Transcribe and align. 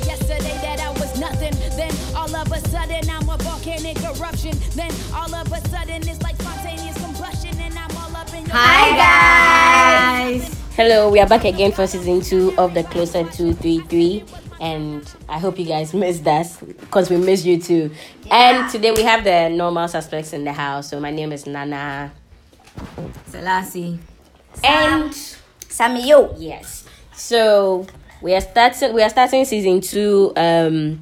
like 0.00 0.18
yesterday 0.18 0.56
that 0.62 0.80
I 0.80 0.90
was 0.92 1.18
nothing. 1.18 1.52
Then 1.76 1.92
all 2.14 2.34
of 2.34 2.52
a 2.52 2.68
sudden 2.68 3.08
I'm 3.10 3.28
a 3.28 3.36
volcanic 3.38 3.98
eruption. 4.02 4.56
Then 4.74 4.92
all 5.14 5.34
of 5.34 5.52
a 5.52 5.68
sudden 5.68 6.08
it's 6.08 6.22
like 6.22 6.36
spontaneous 6.40 6.96
combustion, 7.02 7.58
and 7.60 7.78
I'm 7.78 7.96
all 7.96 8.16
up 8.16 8.32
in 8.32 8.44
your 8.46 8.54
Hi 8.54 8.96
guys. 10.30 10.56
Hello, 10.76 11.10
we 11.10 11.20
are 11.20 11.26
back 11.26 11.44
again 11.44 11.72
for 11.72 11.86
season 11.86 12.20
two 12.20 12.54
of 12.56 12.74
the 12.74 12.84
Closet 12.84 13.32
233. 13.32 14.24
And 14.60 15.02
I 15.28 15.38
hope 15.38 15.58
you 15.58 15.64
guys 15.66 15.94
missed 16.04 16.26
us 16.26 16.58
because 16.58 17.10
we 17.10 17.16
missed 17.16 17.44
you 17.44 17.60
too. 17.60 17.90
And 18.30 18.70
today 18.70 18.92
we 18.92 19.02
have 19.02 19.24
the 19.24 19.48
normal 19.48 19.88
suspects 19.88 20.32
in 20.32 20.44
the 20.44 20.52
house. 20.52 20.88
So 20.90 21.00
my 21.00 21.10
name 21.10 21.32
is 21.32 21.46
Nana. 21.46 22.12
Selassie. 23.26 23.98
And 24.62 25.12
Sammie 25.68 26.06
yo. 26.08 26.34
yes. 26.38 26.84
So 27.12 27.86
we 28.22 28.34
are 28.34 28.40
starting 28.40 28.92
we 28.94 29.02
are 29.02 29.10
starting 29.10 29.44
season 29.44 29.80
two 29.80 30.32
um 30.36 31.00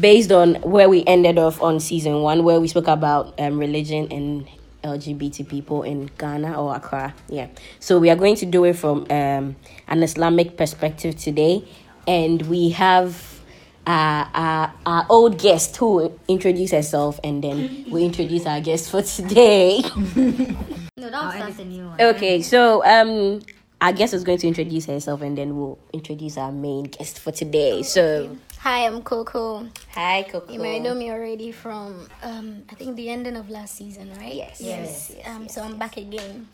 based 0.00 0.32
on 0.32 0.54
where 0.62 0.88
we 0.88 1.04
ended 1.06 1.38
off 1.38 1.60
on 1.62 1.80
season 1.80 2.20
one 2.22 2.44
where 2.44 2.60
we 2.60 2.68
spoke 2.68 2.88
about 2.88 3.38
um 3.40 3.58
religion 3.58 4.08
and 4.10 4.46
LGBT 4.82 5.48
people 5.48 5.82
in 5.82 6.10
Ghana 6.18 6.60
or 6.60 6.76
Accra. 6.76 7.14
Yeah. 7.30 7.48
So 7.80 7.98
we 7.98 8.10
are 8.10 8.16
going 8.16 8.36
to 8.36 8.46
do 8.46 8.64
it 8.64 8.74
from 8.74 9.06
um 9.10 9.56
an 9.88 10.02
Islamic 10.02 10.56
perspective 10.56 11.16
today. 11.16 11.66
And 12.06 12.42
we 12.42 12.68
have 12.70 13.40
uh, 13.86 14.26
our, 14.34 14.74
our 14.84 15.06
old 15.08 15.38
guest 15.38 15.76
who 15.76 15.94
will 15.94 16.20
introduce 16.28 16.70
herself 16.70 17.18
and 17.24 17.42
then 17.42 17.86
we 17.90 18.04
introduce 18.04 18.44
our 18.46 18.60
guest 18.60 18.90
for 18.90 19.02
today. 19.02 19.82
No, 20.96 21.10
that 21.10 21.24
was 21.26 21.34
that's 21.34 21.58
a 21.58 21.64
new 21.64 21.86
one. 21.86 22.00
Okay, 22.00 22.40
so 22.40 22.82
um, 22.84 23.42
our 23.80 23.92
guest 23.92 24.14
is 24.14 24.24
going 24.24 24.38
to 24.38 24.48
introduce 24.48 24.86
herself, 24.86 25.20
and 25.22 25.36
then 25.36 25.56
we'll 25.56 25.78
introduce 25.92 26.36
our 26.38 26.52
main 26.52 26.84
guest 26.84 27.18
for 27.18 27.32
today. 27.32 27.82
So, 27.82 28.36
Hi, 28.58 28.86
I'm 28.86 29.02
Cocoa. 29.02 29.68
hi, 29.92 30.22
Cocoa. 30.22 30.52
You 30.52 30.58
may 30.58 30.78
know 30.80 30.94
me 30.94 31.10
already 31.10 31.52
from 31.52 32.08
um, 32.22 32.62
I 32.70 32.74
think 32.74 32.96
the 32.96 33.10
ending 33.10 33.36
of 33.36 33.50
last 33.50 33.74
season, 33.76 34.10
right? 34.16 34.34
Yes. 34.34 34.60
Yes. 34.60 35.12
Yes, 35.16 35.28
um, 35.28 35.48
so 35.48 35.62
I'm 35.62 35.76
back 35.76 35.96
again 35.98 36.48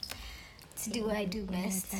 to 0.82 0.90
do 0.90 1.04
what 1.06 1.14
I 1.16 1.24
do 1.27 1.44
best. 1.44 1.94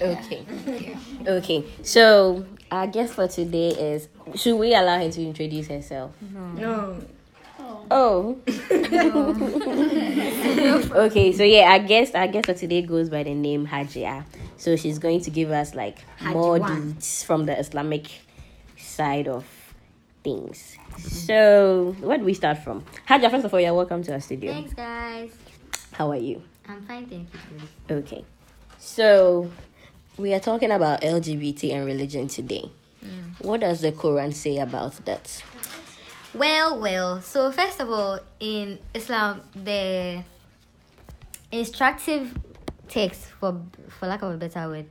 Okay, 0.00 0.44
okay. 1.26 1.64
So, 1.82 2.44
our 2.70 2.86
guest 2.86 3.14
for 3.14 3.28
today 3.28 3.68
is. 3.68 4.08
Should 4.34 4.56
we 4.56 4.74
allow 4.74 4.98
her 4.98 5.10
to 5.10 5.22
introduce 5.22 5.68
herself? 5.68 6.12
No. 6.56 7.00
Oh. 7.90 8.38
oh. 8.90 10.90
okay, 11.06 11.32
so 11.32 11.42
yeah, 11.42 11.72
our 11.72 11.78
guest, 11.80 12.14
our 12.14 12.28
guest 12.28 12.46
for 12.46 12.54
today 12.54 12.82
goes 12.82 13.08
by 13.08 13.22
the 13.22 13.34
name 13.34 13.66
Hajia. 13.66 14.24
So 14.56 14.76
she's 14.76 14.98
going 14.98 15.20
to 15.22 15.30
give 15.30 15.50
us 15.50 15.74
like 15.74 15.98
more 16.22 16.58
deeds 16.58 17.24
from 17.24 17.46
the 17.46 17.58
Islamic 17.58 18.06
side 18.76 19.28
of 19.28 19.44
things. 20.22 20.76
Mm-hmm. 20.90 21.08
So, 21.08 21.96
where 22.00 22.18
do 22.18 22.24
we 22.24 22.34
start 22.34 22.58
from? 22.58 22.84
Hajia, 23.08 23.30
first 23.30 23.44
of 23.44 23.52
all, 23.52 23.60
you're 23.60 23.74
welcome 23.74 24.02
to 24.04 24.12
our 24.12 24.20
studio. 24.20 24.52
Thanks, 24.52 24.74
guys. 24.74 25.32
How 25.92 26.10
are 26.10 26.16
you? 26.16 26.42
I'm 26.68 26.82
fine, 26.86 27.06
thank 27.06 27.28
you. 27.88 27.96
Okay. 27.96 28.24
So, 28.78 29.50
we 30.16 30.32
are 30.32 30.40
talking 30.40 30.70
about 30.70 31.02
LGBT 31.02 31.74
and 31.74 31.86
religion 31.86 32.28
today. 32.28 32.70
What 33.40 33.60
does 33.60 33.80
the 33.80 33.92
Quran 33.92 34.32
say 34.32 34.58
about 34.58 35.04
that? 35.04 35.42
Well, 36.34 36.80
well. 36.80 37.20
So 37.20 37.52
first 37.52 37.80
of 37.80 37.90
all, 37.90 38.18
in 38.40 38.78
Islam, 38.92 39.42
the 39.54 40.22
instructive 41.52 42.36
text, 42.88 43.26
for 43.38 43.60
for 43.88 44.06
lack 44.06 44.22
of 44.22 44.34
a 44.34 44.36
better 44.36 44.68
word, 44.68 44.86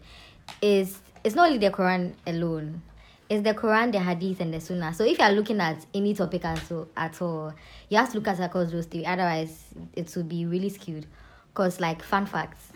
is 0.62 1.00
it's 1.24 1.36
not 1.36 1.48
only 1.48 1.60
the 1.60 1.70
Quran 1.70 2.14
alone. 2.26 2.82
It's 3.30 3.44
the 3.44 3.54
Quran, 3.54 3.92
the 3.92 4.00
Hadith, 4.00 4.42
and 4.42 4.54
the 4.54 4.60
Sunnah. 4.60 4.94
So 4.94 5.04
if 5.04 5.18
you 5.18 5.26
are 5.26 5.32
looking 5.32 5.60
at 5.60 5.86
any 5.94 6.14
topic 6.14 6.46
at 6.46 6.72
all, 6.72 6.88
at 6.96 7.22
all, 7.22 7.54
you 7.90 7.98
have 7.98 8.10
to 8.12 8.18
look 8.18 8.28
at 8.28 8.40
across 8.40 8.72
those 8.72 8.86
three. 8.86 9.06
Otherwise, 9.06 9.64
it 9.94 10.14
will 10.16 10.24
be 10.24 10.46
really 10.46 10.70
skewed. 10.70 11.08
Cause 11.54 11.80
like 11.80 12.02
fun 12.04 12.26
facts, 12.26 12.74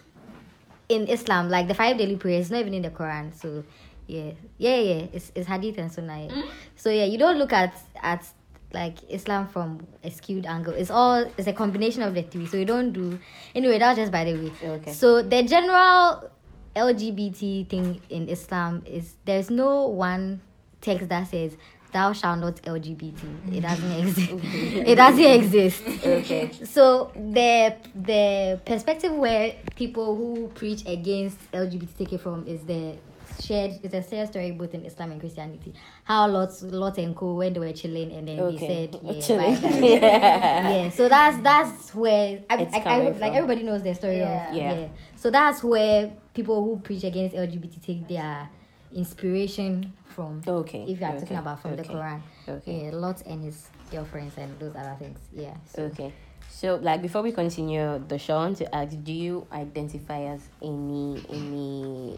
in 0.89 1.07
Islam, 1.07 1.49
like 1.49 1.67
the 1.67 1.73
five 1.73 1.97
daily 1.97 2.16
prayers, 2.16 2.49
not 2.51 2.59
even 2.61 2.73
in 2.73 2.81
the 2.81 2.89
Quran. 2.89 3.34
So 3.35 3.63
yeah, 4.07 4.31
yeah, 4.57 4.78
yeah, 4.78 5.05
it's, 5.13 5.31
it's 5.35 5.47
Hadith 5.47 5.78
and 5.78 5.91
Sunnah. 5.91 6.25
yeah. 6.25 6.34
Hmm? 6.34 6.49
So 6.75 6.89
yeah, 6.89 7.05
you 7.05 7.17
don't 7.17 7.38
look 7.38 7.53
at 7.53 7.75
at 8.01 8.25
like 8.73 8.97
Islam 9.09 9.47
from 9.47 9.85
a 10.03 10.11
skewed 10.11 10.45
angle. 10.45 10.73
It's 10.73 10.91
all 10.91 11.25
it's 11.38 11.47
a 11.47 11.53
combination 11.53 12.01
of 12.01 12.13
the 12.13 12.23
three. 12.23 12.45
So 12.47 12.57
you 12.57 12.66
don't 12.66 12.91
do 12.91 13.19
anyway. 13.55 13.79
That's 13.79 13.97
just 13.97 14.11
by 14.11 14.25
the 14.25 14.33
way. 14.33 14.51
Okay. 14.63 14.94
So 14.94 15.22
the 15.22 15.44
general 15.44 16.29
LGBT 16.75 17.67
thing 17.69 18.01
in 18.09 18.29
Islam 18.29 18.83
is 18.85 19.16
there's 19.25 19.50
no 19.50 19.88
one 19.88 20.41
text 20.81 21.09
that 21.09 21.28
says 21.28 21.57
thou 21.94 22.13
shalt 22.13 22.39
not 22.39 22.55
LGBT. 22.63 23.55
It 23.55 23.61
doesn't 23.61 23.91
exist. 24.03 24.29
it 24.31 24.95
doesn't 24.95 25.23
exist. 25.23 25.84
Okay. 26.05 26.51
So 26.63 27.11
the 27.16 27.75
the 27.95 28.59
perspective 28.66 29.13
where 29.13 29.55
people 29.75 30.16
who 30.16 30.49
preach 30.53 30.85
against 30.85 31.39
LGBT 31.51 31.88
take 31.97 32.13
it 32.13 32.22
from 32.22 32.45
is 32.45 32.61
the 32.63 32.95
shared 33.41 33.79
it's 33.83 33.93
a 33.93 34.01
shared 34.03 34.29
story 34.29 34.51
both 34.51 34.73
in 34.73 34.85
Islam 34.85 35.11
and 35.11 35.19
Christianity. 35.19 35.73
How 36.03 36.27
Lot 36.27 36.51
Lot 36.63 36.97
and 36.97 37.15
Co 37.15 37.35
when 37.35 37.53
they 37.53 37.59
were 37.59 37.71
chilling 37.73 38.11
and 38.11 38.27
then 38.27 38.39
Okay. 38.39 38.57
they 38.57 38.67
said 38.67 38.99
yeah, 39.03 39.21
Chilling. 39.21 39.55
bye, 39.55 39.69
bye. 39.99 40.69
yeah. 40.71 40.89
So 40.89 41.07
that's 41.09 41.37
that's 41.43 41.95
where 41.95 42.41
I, 42.49 42.57
It's 42.63 42.73
I, 42.73 42.77
I, 42.79 42.81
coming 42.81 43.19
like 43.19 43.33
everybody 43.33 43.63
knows 43.63 43.83
the 43.83 43.93
story 43.95 44.19
Yeah. 44.19 44.49
of 44.49 44.55
Yeah. 44.55 44.87
So 45.15 45.29
that's 45.31 45.63
where 45.63 46.11
people 46.33 46.63
who 46.63 46.79
preach 46.79 47.03
against 47.03 47.35
LGBT 47.35 47.81
take 47.81 48.07
their 48.07 48.49
inspiration 48.93 49.93
from. 50.05 50.41
Okay, 50.47 50.85
If 50.87 50.99
you 50.99 51.05
are 51.05 51.11
okay, 51.11 51.19
talking 51.21 51.37
about 51.37 51.61
from 51.61 51.75
the 51.75 51.83
Quran. 51.83 52.21
okay. 52.47 52.85
Yeah, 52.85 52.91
Lot 52.95 53.21
and 53.25 53.43
his 53.43 53.69
girlfriends 53.91 54.37
and 54.37 54.57
those 54.59 54.75
other 54.75 54.95
things. 54.99 55.19
Yeah. 55.33 55.55
So 55.65 55.83
Okay. 55.83 56.13
So, 56.49 56.79
like, 56.81 57.01
before 57.01 57.21
we 57.21 57.31
continue 57.33 58.01
the 58.07 58.17
show, 58.17 58.35
I 58.37 58.45
want 58.45 58.57
to 58.57 58.73
ask: 58.75 58.95
Do 59.03 59.13
you 59.13 59.45
identify 59.51 60.21
as 60.33 60.47
any 60.61 61.21
any? 61.29 62.17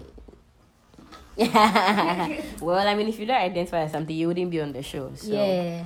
well, 2.61 2.87
I 2.87 2.95
mean, 2.95 3.07
if 3.07 3.19
you 3.19 3.25
don't 3.25 3.39
identify 3.39 3.81
as 3.87 3.91
something, 3.91 4.15
you 4.15 4.27
wouldn't 4.27 4.51
be 4.51 4.59
on 4.61 4.73
the 4.73 4.83
show. 4.83 5.11
So. 5.15 5.31
Yeah. 5.31 5.85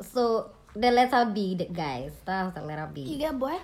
So 0.00 0.50
the 0.74 0.90
letter 0.90 1.30
B, 1.32 1.54
the 1.54 1.66
guys. 1.66 2.12
That's 2.24 2.54
the 2.54 2.62
letter 2.62 2.88
B. 2.92 3.02
You 3.02 3.18
get 3.18 3.38
boy? 3.38 3.56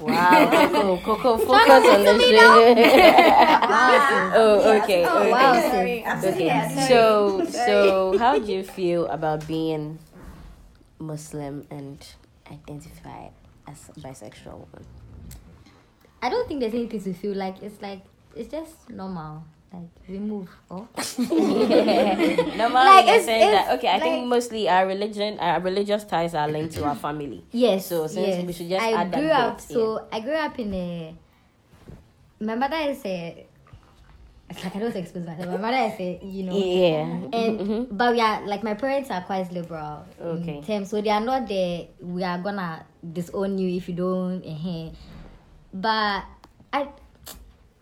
Wow. 0.00 0.70
Cocoa, 0.70 0.96
Cocoa, 1.04 1.38
focus 1.38 1.84
on 1.88 2.04
the 2.04 2.18
show. 2.20 2.74
oh, 4.36 4.78
okay. 4.82 5.04
Oh, 5.04 5.18
okay. 5.18 5.30
wow, 5.32 5.52
Sorry, 5.60 6.06
Okay. 6.06 6.68
Sorry. 6.70 6.86
So, 6.86 7.44
so 7.46 8.18
how 8.18 8.38
do 8.38 8.52
you 8.52 8.62
feel 8.62 9.06
about 9.08 9.46
being 9.48 9.98
Muslim 10.98 11.66
and 11.70 11.98
identify 12.50 13.28
as 13.66 13.88
a 13.88 14.00
bisexual 14.00 14.54
woman? 14.54 14.86
I 16.22 16.28
don't 16.30 16.46
think 16.48 16.60
there's 16.60 16.74
anything 16.74 17.02
to 17.02 17.12
feel 17.12 17.34
like. 17.34 17.62
It's 17.62 17.82
like 17.82 18.02
it's 18.34 18.50
just 18.50 18.90
normal. 18.90 19.44
Like 19.72 19.90
we 20.08 20.18
move. 20.18 20.48
Oh. 20.70 20.86
Normally, 21.18 22.86
Like, 22.86 23.06
you're 23.06 23.14
it's- 23.16 23.24
saying 23.26 23.50
that 23.50 23.66
it's 23.66 23.74
okay. 23.78 23.88
I 23.92 24.00
think 24.00 24.26
mostly 24.26 24.68
our 24.68 24.86
religion, 24.86 25.38
our 25.38 25.60
religious 25.60 26.04
ties 26.04 26.34
are 26.34 26.48
linked 26.48 26.74
to 26.74 26.84
our 26.84 26.94
family. 26.94 27.44
Yes. 27.52 27.86
So, 27.86 28.06
since 28.06 28.26
yes. 28.28 28.46
we 28.46 28.52
should 28.52 28.68
just 28.68 28.84
I 28.84 28.92
add 28.92 29.12
that 29.12 29.20
grew 29.20 29.28
up. 29.30 29.56
bit, 29.58 29.66
So 29.68 30.06
I 30.12 30.20
grew 30.20 30.34
up 30.34 30.58
in 30.58 30.72
a. 30.74 31.14
My 32.40 32.54
mother 32.54 32.76
is 32.88 33.04
a. 33.04 33.46
It's 34.48 34.62
like 34.62 34.76
I 34.76 34.78
don't 34.78 34.94
expose 34.94 35.26
myself. 35.26 35.48
My 35.50 35.56
mother 35.58 35.92
is 35.92 35.98
a, 35.98 36.20
you 36.24 36.44
know. 36.44 36.54
Yeah. 36.54 37.02
And 37.34 37.58
Mhm. 37.60 37.86
but 37.90 38.14
yeah, 38.14 38.42
like 38.46 38.62
my 38.62 38.74
parents 38.74 39.10
are 39.10 39.22
quite 39.26 39.50
liberal. 39.52 40.06
Okay. 40.22 40.58
In 40.58 40.62
terms, 40.62 40.90
so 40.90 41.02
they 41.02 41.10
are 41.10 41.20
not 41.20 41.48
the 41.48 41.88
we 42.00 42.22
are 42.22 42.38
gonna 42.38 42.86
disown 43.02 43.58
you 43.58 43.76
if 43.76 43.88
you 43.90 43.94
don't. 43.98 44.46
Uh, 44.46 44.94
but 45.74 46.22
I 46.72 46.88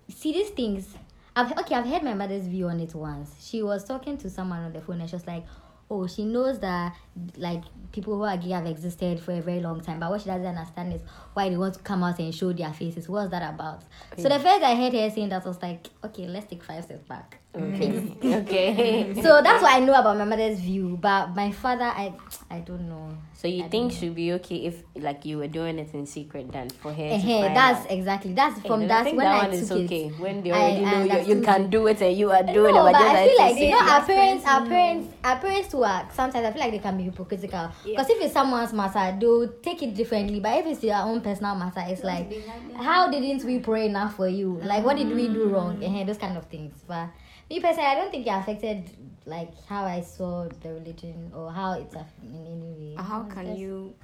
see 0.09 0.33
these 0.33 0.49
things. 0.57 0.89
I've 1.37 1.53
okay. 1.59 1.75
I've 1.75 1.87
heard 1.87 2.03
my 2.03 2.15
mother's 2.15 2.47
view 2.47 2.69
on 2.69 2.79
it 2.81 2.95
once. 2.95 3.35
She 3.45 3.63
was 3.63 3.85
talking 3.85 4.17
to 4.19 4.31
someone 4.31 4.61
on 4.61 4.73
the 4.73 4.81
phone 4.81 5.01
and 5.01 5.11
she 5.11 5.17
was 5.17 5.27
like, 5.27 5.45
"Oh, 5.91 6.07
she 6.07 6.25
knows 6.25 6.61
that 6.61 6.95
like 7.37 7.65
people 7.95 8.17
who 8.17 8.25
are 8.25 8.37
gay 8.37 8.51
have 8.51 8.67
existed 8.67 9.21
for 9.21 9.33
a 9.33 9.41
very 9.41 9.61
long 9.61 9.81
time, 9.81 10.01
but 10.01 10.11
what 10.11 10.21
she 10.21 10.27
doesn't 10.27 10.45
understand 10.47 10.93
is 10.93 11.01
why 11.33 11.49
they 11.49 11.57
want 11.57 11.75
to 11.75 11.81
come 11.81 12.03
out 12.03 12.19
and 12.19 12.35
show 12.35 12.53
their 12.53 12.73
faces. 12.73 13.09
What's 13.09 13.31
that 13.31 13.55
about?" 13.55 13.83
So 14.19 14.29
the 14.29 14.39
first 14.41 14.63
I 14.63 14.75
heard 14.75 14.93
her 14.93 15.09
saying 15.11 15.29
that 15.31 15.45
was 15.47 15.63
like, 15.63 15.89
"Okay, 16.05 16.27
let's 16.27 16.47
take 16.51 16.63
five 16.63 16.83
steps 16.85 17.07
back." 17.09 17.39
Okay. 17.57 17.93
okay. 18.41 19.15
So 19.23 19.41
that's 19.43 19.63
what 19.63 19.73
I 19.73 19.79
know 19.79 19.95
about 19.95 20.17
my 20.19 20.25
mother's 20.25 20.59
view. 20.59 20.99
But 21.01 21.35
my 21.37 21.53
father, 21.53 21.85
I 21.85 22.13
I 22.51 22.59
don't 22.61 22.89
know. 22.89 23.17
So 23.33 23.47
you 23.49 23.69
think 23.69 23.93
should 23.93 24.15
be 24.15 24.33
okay 24.35 24.57
if 24.67 24.83
like 24.97 25.25
you 25.25 25.39
were 25.39 25.47
doing 25.49 25.79
it 25.79 25.93
in 25.95 26.07
secret 26.07 26.51
then 26.51 26.71
for 26.71 26.93
her 26.93 27.03
eh, 27.15 27.21
to 27.21 27.41
find 27.43 27.57
that's 27.57 27.85
out? 27.85 27.91
exactly 27.93 28.33
that's 28.33 28.59
Hey, 28.61 28.69
from 28.69 28.83
I 28.83 28.87
that's 28.87 29.05
think 29.05 29.19
when 29.19 29.27
that 29.27 29.35
I 29.35 29.47
one 29.47 29.53
is 29.53 29.69
took 29.69 29.79
it. 29.81 29.85
okay 29.85 30.09
when 30.19 30.43
they 30.43 30.51
I- 30.51 30.59
already 30.59 30.85
know 30.85 31.03
you, 31.05 31.35
you 31.35 31.41
can 31.43 31.69
do 31.71 31.87
it 31.87 32.01
and 32.01 32.17
you 32.17 32.31
are 32.31 32.43
doing 32.43 32.75
no, 32.75 32.87
it. 32.87 32.93
but 32.93 33.01
just 33.01 33.15
I 33.15 33.27
feel 33.29 33.39
like 33.39 33.57
you 33.61 33.71
know 33.71 33.79
our 33.93 34.03
parents, 34.07 34.47
our 34.47 34.67
parents, 34.67 35.09
our 35.23 35.37
parents 35.39 35.73
who 35.73 35.83
are 35.85 36.09
sometimes 36.13 36.47
I 36.47 36.53
feel 36.53 36.63
like 36.63 36.73
they 36.73 36.79
can 36.79 36.97
be 36.97 37.03
hypocritical 37.05 37.71
because 37.85 38.11
if 38.11 38.21
it's 38.23 38.33
someone's 38.33 38.73
matter, 38.73 39.17
they'll 39.19 39.49
take 39.63 39.83
it 39.83 39.95
differently. 39.95 40.41
But 40.41 40.59
if 40.59 40.67
it's 40.67 40.85
your 40.85 40.97
own 40.97 41.21
personal 41.21 41.55
matter, 41.55 41.83
it's 41.87 42.03
like, 42.03 42.33
how 42.77 43.11
didn't 43.11 43.45
we 43.45 43.59
pray 43.59 43.87
enough 43.87 44.17
for 44.17 44.29
you? 44.29 44.61
Like, 44.63 44.85
what 44.85 44.97
did 44.97 45.09
we 45.09 45.29
do 45.29 45.47
mm. 45.47 45.53
wrong? 45.53 45.83
And 45.83 46.09
those 46.09 46.19
kind 46.19 46.37
of 46.37 46.47
things. 46.47 46.83
But 46.87 47.09
me 47.51 47.61
personally, 47.61 47.87
I 47.87 47.95
don't 47.95 48.11
think 48.11 48.27
it 48.27 48.31
affected 48.31 48.91
like 49.27 49.53
how 49.67 49.85
I 49.85 50.01
saw 50.01 50.49
the 50.61 50.75
religion 50.75 51.33
or 51.35 51.53
how 51.53 51.73
it's 51.75 51.95
in 51.95 52.47
any 52.47 52.73
way. 52.73 53.03
How 53.03 53.23
can 53.23 53.47
just- 53.47 53.59
you 53.59 53.95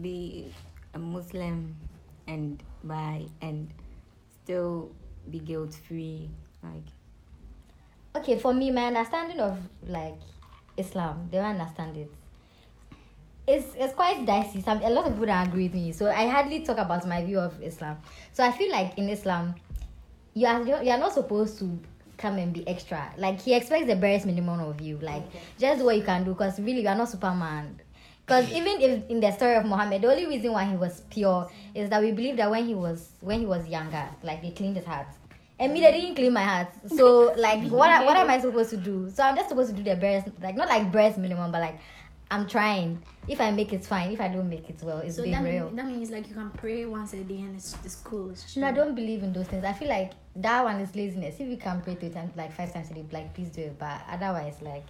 be 0.00 0.52
a 0.94 0.98
Muslim 0.98 1.76
and 2.26 2.62
by 2.84 3.26
and 3.40 3.70
still 4.42 4.92
be 5.30 5.38
guilt 5.38 5.74
free? 5.74 6.30
Like 6.62 6.84
okay 8.14 8.38
for 8.38 8.52
me 8.52 8.70
my 8.70 8.86
understanding 8.86 9.40
of 9.40 9.58
like 9.86 10.18
islam 10.76 11.28
they 11.30 11.38
don't 11.38 11.58
understand 11.58 11.96
it 11.96 12.10
it's 13.46 13.74
it's 13.76 13.94
quite 13.94 14.24
dicey. 14.24 14.60
Some 14.62 14.82
a 14.82 14.90
lot 14.90 15.06
of 15.06 15.12
people 15.12 15.26
don't 15.26 15.48
agree 15.48 15.64
with 15.64 15.74
me. 15.74 15.92
So 15.92 16.10
i 16.10 16.26
hardly 16.26 16.60
talk 16.60 16.78
about 16.78 17.06
my 17.06 17.24
view 17.24 17.38
of 17.38 17.60
islam. 17.62 17.98
So 18.32 18.44
i 18.44 18.50
feel 18.52 18.70
like 18.70 18.96
in 18.98 19.08
islam 19.08 19.54
you 20.34 20.46
are 20.46 20.62
you 20.62 20.90
are 20.90 20.98
not 20.98 21.12
supposed 21.12 21.58
to 21.58 21.78
come 22.16 22.38
and 22.38 22.52
be 22.52 22.66
extra. 22.68 23.12
Like 23.18 23.40
he 23.40 23.54
expects 23.54 23.86
the 23.86 23.96
barest 23.96 24.26
minimum 24.26 24.60
of 24.60 24.80
you. 24.80 24.98
Like 25.02 25.24
just 25.58 25.80
do 25.80 25.84
what 25.84 25.96
you 25.96 26.04
can 26.04 26.24
do. 26.24 26.32
Because 26.32 26.60
really 26.60 26.82
you 26.82 26.88
are 26.88 26.94
not 26.94 27.08
superman. 27.08 27.80
Because 28.24 28.50
even 28.52 28.80
if 28.80 29.10
in 29.10 29.20
the 29.20 29.32
story 29.32 29.56
of 29.56 29.64
Muhammad, 29.64 30.02
the 30.02 30.08
only 30.08 30.26
reason 30.26 30.52
why 30.52 30.64
he 30.64 30.76
was 30.76 31.02
pure 31.10 31.50
is 31.74 31.90
that 31.90 32.00
we 32.00 32.12
believe 32.12 32.36
that 32.36 32.50
when 32.50 32.64
he 32.64 32.74
was 32.74 33.10
when 33.20 33.40
he 33.40 33.46
was 33.46 33.66
younger, 33.66 34.08
like 34.22 34.40
they 34.42 34.50
cleaned 34.50 34.76
his 34.76 34.86
heart. 34.86 35.08
And 35.58 35.72
me, 35.72 35.80
they 35.80 35.92
mm. 35.92 36.00
didn't 36.00 36.14
clean 36.14 36.32
my 36.32 36.42
heart. 36.42 36.68
So 36.96 37.34
like, 37.36 37.60
what 37.68 38.04
what 38.06 38.16
am 38.16 38.30
I 38.30 38.40
supposed 38.46 38.70
to 38.70 38.76
do? 38.76 39.10
So 39.10 39.24
I'm 39.24 39.34
just 39.34 39.48
supposed 39.48 39.70
to 39.70 39.76
do 39.76 39.82
the 39.82 39.96
barest, 39.96 40.28
like 40.40 40.54
not 40.54 40.68
like 40.68 40.90
breast 40.92 41.18
minimum, 41.18 41.50
but 41.50 41.60
like 41.60 41.78
I'm 42.32 42.46
trying. 42.46 43.02
If 43.28 43.42
I 43.42 43.50
make 43.50 43.74
it, 43.74 43.84
fine. 43.84 44.10
If 44.10 44.20
I 44.20 44.28
don't 44.28 44.48
make 44.48 44.70
it, 44.70 44.76
well, 44.82 45.00
it's 45.00 45.16
So 45.16 45.22
being 45.22 45.34
that, 45.34 45.44
real. 45.44 45.66
mean, 45.66 45.76
that 45.76 45.86
means 45.86 46.10
like 46.10 46.26
you 46.28 46.34
can 46.34 46.48
pray 46.50 46.86
once 46.86 47.12
a 47.12 47.22
day 47.22 47.40
and 47.40 47.54
it's, 47.56 47.76
it's 47.84 47.96
cool. 47.96 48.30
It's 48.30 48.56
No, 48.56 48.68
I 48.68 48.72
don't 48.72 48.94
believe 48.94 49.22
in 49.22 49.34
those 49.34 49.46
things. 49.48 49.64
I 49.64 49.74
feel 49.74 49.88
like 49.88 50.12
that 50.36 50.64
one 50.64 50.80
is 50.80 50.96
laziness. 50.96 51.34
If 51.38 51.46
you 51.46 51.58
can 51.58 51.82
pray 51.82 51.94
three 51.94 52.08
times, 52.08 52.34
like 52.34 52.50
five 52.50 52.72
times 52.72 52.90
a 52.90 52.94
day, 52.94 53.04
like 53.12 53.34
please 53.34 53.50
do 53.50 53.60
it. 53.60 53.78
But 53.78 54.00
otherwise, 54.10 54.56
like 54.62 54.84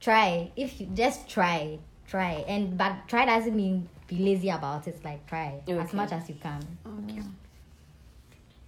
try. 0.00 0.50
If 0.56 0.80
you 0.80 0.88
just 0.94 1.28
try, 1.28 1.78
try. 2.08 2.44
And 2.48 2.76
but 2.76 3.06
try 3.06 3.24
doesn't 3.24 3.54
mean 3.54 3.88
be 4.08 4.18
lazy 4.18 4.50
about 4.50 4.88
it. 4.88 4.98
Like 5.04 5.24
try 5.28 5.60
as 5.68 5.92
much 5.92 6.10
as 6.10 6.28
you 6.28 6.34
can. 6.42 6.66
Okay. 6.84 7.22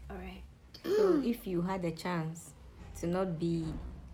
All 0.08 0.16
right. 0.16 0.42
so 0.84 1.20
if 1.24 1.44
you 1.44 1.62
had 1.62 1.84
a 1.84 1.90
chance 1.90 2.50
to 3.00 3.08
not 3.08 3.36
be 3.40 3.64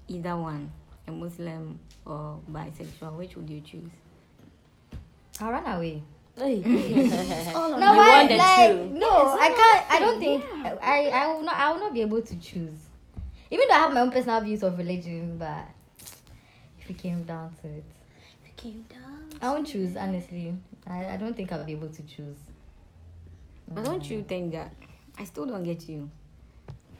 either 0.08 0.34
one, 0.34 0.72
a 1.08 1.12
Muslim 1.12 1.78
or 2.04 2.40
bisexual, 2.50 3.16
which 3.16 3.36
would 3.36 3.48
you 3.48 3.60
choose? 3.60 3.90
I'll 5.40 5.52
run 5.52 5.66
away. 5.66 6.02
Hey. 6.36 6.60
No, 7.54 7.68
You 7.68 7.98
why? 7.98 8.08
want 8.08 8.28
the 8.28 8.36
Like 8.36 8.70
two. 8.70 8.98
no, 8.98 9.08
I 9.38 9.48
can't. 9.48 9.90
I 9.90 9.98
don't 10.00 10.18
think 10.18 10.44
I. 10.82 11.08
I 11.08 11.26
will 11.32 11.42
not. 11.42 11.56
I 11.56 11.72
will 11.72 11.80
not 11.80 11.94
be 11.94 12.00
able 12.02 12.22
to 12.22 12.36
choose. 12.36 12.78
Even 13.50 13.66
though 13.68 13.74
I 13.74 13.78
have 13.78 13.92
my 13.94 14.00
own 14.00 14.10
personal 14.10 14.40
views 14.40 14.62
of 14.62 14.76
religion, 14.76 15.36
but 15.38 15.64
if 16.80 16.90
it 16.90 16.98
came 16.98 17.22
down 17.24 17.54
to 17.62 17.68
it, 17.68 17.84
Came 18.56 18.86
down. 18.88 19.28
I 19.42 19.50
won't 19.50 19.66
choose. 19.66 19.96
Honestly, 19.96 20.54
I, 20.86 21.08
I 21.08 21.16
don't 21.18 21.36
think 21.36 21.52
I'll 21.52 21.64
be 21.64 21.72
able 21.72 21.88
to 21.90 22.02
choose. 22.04 22.38
But 23.68 23.84
don't 23.84 24.08
you 24.08 24.20
mm. 24.20 24.26
think 24.26 24.52
that 24.52 24.72
I 25.18 25.24
still 25.24 25.44
don't 25.44 25.62
get 25.62 25.86
you? 25.88 26.10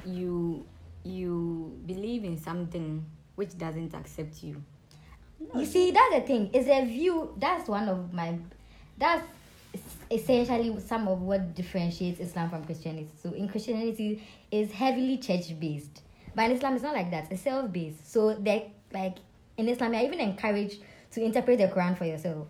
You 0.05 0.67
you 1.03 1.81
believe 1.87 2.25
in 2.25 2.37
something 2.37 3.07
which 3.37 3.57
doesn't 3.57 3.95
accept 3.95 4.43
you. 4.43 4.63
You 5.55 5.65
see, 5.65 5.91
that's 5.91 6.15
the 6.15 6.21
thing. 6.23 6.51
It's 6.53 6.69
a 6.69 6.85
view. 6.85 7.35
That's 7.39 7.69
one 7.69 7.89
of 7.89 8.13
my. 8.13 8.39
That's 8.99 9.27
essentially 10.11 10.79
some 10.81 11.09
of 11.09 11.21
what 11.23 11.55
differentiates 11.55 12.21
Islam 12.21 12.51
from 12.51 12.65
Christianity. 12.65 13.11
So 13.23 13.33
in 13.33 13.49
Christianity, 13.49 14.23
is 14.51 14.73
heavily 14.73 15.19
church 15.19 15.59
based, 15.59 16.03
but 16.35 16.47
in 16.47 16.53
Islam, 16.53 16.75
it's 16.75 16.83
not 16.83 16.95
like 16.95 17.11
that. 17.11 17.31
It's 17.31 17.43
self 17.43 17.73
based. 17.73 18.11
So 18.11 18.35
they 18.35 18.73
like 18.93 19.17
in 19.57 19.69
Islam, 19.69 19.95
you're 19.95 20.03
even 20.03 20.21
encouraged 20.21 20.81
to 21.13 21.23
interpret 21.23 21.59
the 21.59 21.69
Quran 21.69 21.97
for 21.97 22.05
yourself. 22.05 22.47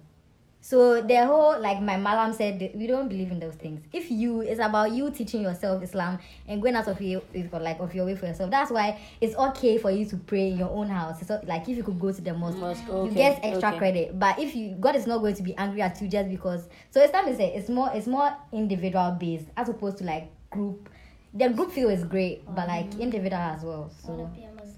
So 0.67 1.01
the 1.01 1.25
whole 1.25 1.61
like 1.61 1.81
my 1.81 1.97
malam 1.97 2.33
said, 2.33 2.73
we 2.75 2.89
don't 2.89 3.07
believe 3.07 3.31
in 3.31 3.39
those 3.39 3.55
things. 3.55 3.87
If 3.93 4.11
you, 4.11 4.41
it's 4.41 4.59
about 4.59 4.91
you 4.91 5.13
teaching 5.13 5.43
yourself 5.43 5.81
Islam 5.81 6.19
and 6.49 6.61
going 6.61 6.75
out 6.75 6.89
of 6.89 7.01
your 7.01 7.23
like 7.53 7.79
of 7.79 7.95
your 7.95 8.05
way 8.05 8.17
for 8.17 8.27
yourself. 8.27 8.51
That's 8.51 8.73
why 8.73 8.99
it's 9.21 9.37
okay 9.37 9.79
for 9.79 9.93
you 9.93 10.05
to 10.07 10.17
pray 10.17 10.51
in 10.51 10.59
your 10.59 10.71
own 10.71 10.89
house. 10.89 11.25
So 11.25 11.41
like 11.47 11.69
if 11.69 11.77
you 11.77 11.85
could 11.85 12.01
go 12.01 12.11
to 12.11 12.21
the 12.21 12.35
mosque, 12.35 12.59
Mosque, 12.59 12.83
you 12.89 13.13
get 13.15 13.39
extra 13.45 13.69
okay. 13.69 13.79
credit. 13.79 14.19
But 14.19 14.41
if 14.41 14.57
you 14.57 14.75
God 14.81 14.97
is 14.97 15.07
not 15.07 15.19
going 15.19 15.37
to 15.37 15.43
be 15.45 15.57
angry 15.57 15.83
at 15.83 16.03
you 16.03 16.09
just 16.09 16.29
because. 16.29 16.69
So 16.91 17.01
Islam 17.01 17.29
is 17.29 17.39
a, 17.39 17.57
it's 17.57 17.69
more 17.69 17.93
it's 17.95 18.09
more 18.09 18.37
individual 18.51 19.17
based 19.21 19.47
as 19.57 19.69
opposed 19.69 19.99
to 19.99 20.05
like 20.05 20.33
group. 20.51 20.89
The 21.33 21.49
group 21.51 21.71
feel 21.71 21.91
is 21.91 22.03
great, 22.03 22.45
but 22.57 22.67
like 22.67 22.91
mm-hmm. 22.91 23.03
individual 23.03 23.41
as 23.41 23.63
well. 23.63 23.93
So 24.05 24.29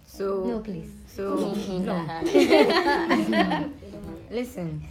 So 0.05 0.45
no, 0.45 0.61
please. 0.61 0.91
so 1.07 1.35
no. 1.79 3.73
Listen, 4.31 4.87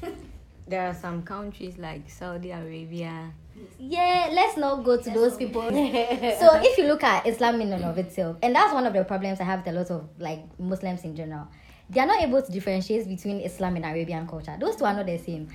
there 0.67 0.87
are 0.87 0.93
some 0.93 1.23
countries 1.23 1.77
like 1.77 2.09
Saudi 2.09 2.51
Arabia. 2.51 3.31
Yeah, 3.79 4.29
let's 4.31 4.57
not 4.57 4.83
go 4.83 5.01
to 5.01 5.09
those 5.09 5.35
people. 5.35 5.61
so 5.71 6.59
if 6.61 6.77
you 6.77 6.85
look 6.85 7.03
at 7.03 7.25
Islam 7.25 7.61
in 7.61 7.73
and 7.73 7.83
of 7.83 7.97
itself, 7.97 8.37
and 8.43 8.55
that's 8.55 8.73
one 8.73 8.85
of 8.85 8.93
the 8.93 9.03
problems 9.03 9.39
I 9.39 9.45
have 9.45 9.65
with 9.65 9.73
a 9.73 9.77
lot 9.77 9.91
of 9.91 10.09
like 10.19 10.43
Muslims 10.59 11.03
in 11.03 11.15
general, 11.15 11.47
they 11.89 11.99
are 11.99 12.05
not 12.05 12.21
able 12.21 12.41
to 12.41 12.51
differentiate 12.51 13.07
between 13.07 13.39
Islam 13.41 13.77
and 13.77 13.85
Arabian 13.85 14.27
culture. 14.27 14.55
Those 14.59 14.75
two 14.75 14.85
are 14.85 14.93
not 14.93 15.05
the 15.05 15.17
same. 15.17 15.47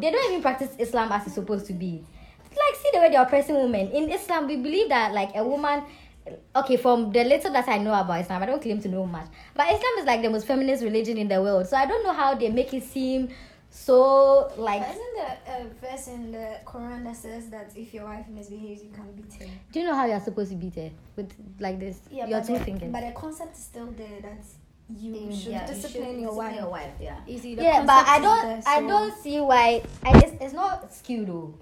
They 0.00 0.10
don't 0.10 0.30
even 0.30 0.40
practice 0.40 0.74
Islam 0.78 1.12
as 1.12 1.26
it's 1.26 1.34
supposed 1.34 1.66
to 1.66 1.72
be. 1.72 2.02
Like 2.38 2.80
see 2.80 2.90
the 2.92 3.00
way 3.00 3.10
they 3.10 3.16
are 3.16 3.26
oppressing 3.26 3.56
women. 3.56 3.90
In 3.90 4.10
Islam, 4.10 4.46
we 4.46 4.56
believe 4.56 4.88
that 4.90 5.12
like 5.12 5.30
a 5.34 5.44
woman 5.44 5.84
okay, 6.54 6.76
from 6.76 7.10
the 7.12 7.24
little 7.24 7.52
that 7.52 7.68
I 7.68 7.78
know 7.78 7.92
about 7.92 8.20
Islam, 8.20 8.42
I 8.42 8.46
don't 8.46 8.62
claim 8.62 8.80
to 8.82 8.88
know 8.88 9.04
much. 9.06 9.26
But 9.54 9.66
Islam 9.66 9.92
is 9.98 10.04
like 10.04 10.22
the 10.22 10.30
most 10.30 10.46
feminist 10.46 10.84
religion 10.84 11.18
in 11.18 11.28
the 11.28 11.42
world. 11.42 11.66
So 11.66 11.76
I 11.76 11.86
don't 11.86 12.04
know 12.04 12.12
how 12.12 12.34
they 12.34 12.48
make 12.48 12.72
it 12.72 12.84
seem 12.84 13.30
so 13.74 14.52
like 14.58 14.80
But 14.82 14.90
isn't 14.90 15.14
there 15.16 15.38
a 15.48 15.64
verse 15.80 16.06
in 16.08 16.30
the 16.30 16.58
Quran 16.66 17.04
that 17.04 17.16
says 17.16 17.48
that 17.48 17.72
if 17.74 17.94
your 17.94 18.04
wife 18.04 18.28
misbehaves, 18.28 18.82
you 18.84 18.90
can 18.90 19.10
beat 19.12 19.32
her? 19.40 19.46
Do 19.72 19.80
you 19.80 19.86
know 19.86 19.94
how 19.94 20.04
you're 20.04 20.20
supposed 20.20 20.50
to 20.50 20.56
beat 20.56 20.74
her 20.76 20.90
with 21.16 21.32
like 21.58 21.80
this? 21.80 21.98
Yeah, 22.10 22.26
You're 22.26 22.40
but 22.40 22.46
two 22.46 22.58
the, 22.58 22.64
fingers. 22.64 22.92
But 22.92 23.00
the 23.06 23.12
concept 23.12 23.56
is 23.56 23.62
still 23.64 23.86
there 23.96 24.20
that 24.20 24.44
you 24.94 25.14
Mm, 25.14 25.32
should 25.42 25.52
yeah, 25.52 25.66
you 25.66 25.74
discipline 25.74 26.10
should 26.12 26.20
your 26.20 26.34
wife. 26.34 26.54
your 26.56 26.68
wife, 26.68 26.92
yeah. 27.00 27.16
You 27.26 27.38
see, 27.38 27.54
the 27.54 27.62
Yeah, 27.62 27.80
but 27.86 28.06
I 28.06 28.20
don't, 28.20 28.42
there, 28.42 28.62
I 28.66 28.80
don't 28.82 29.14
see 29.22 29.40
why. 29.40 29.82
I, 30.04 30.18
it's, 30.18 30.42
it's 30.42 30.52
not 30.52 30.92
skewed 30.92 31.28
though. 31.28 31.54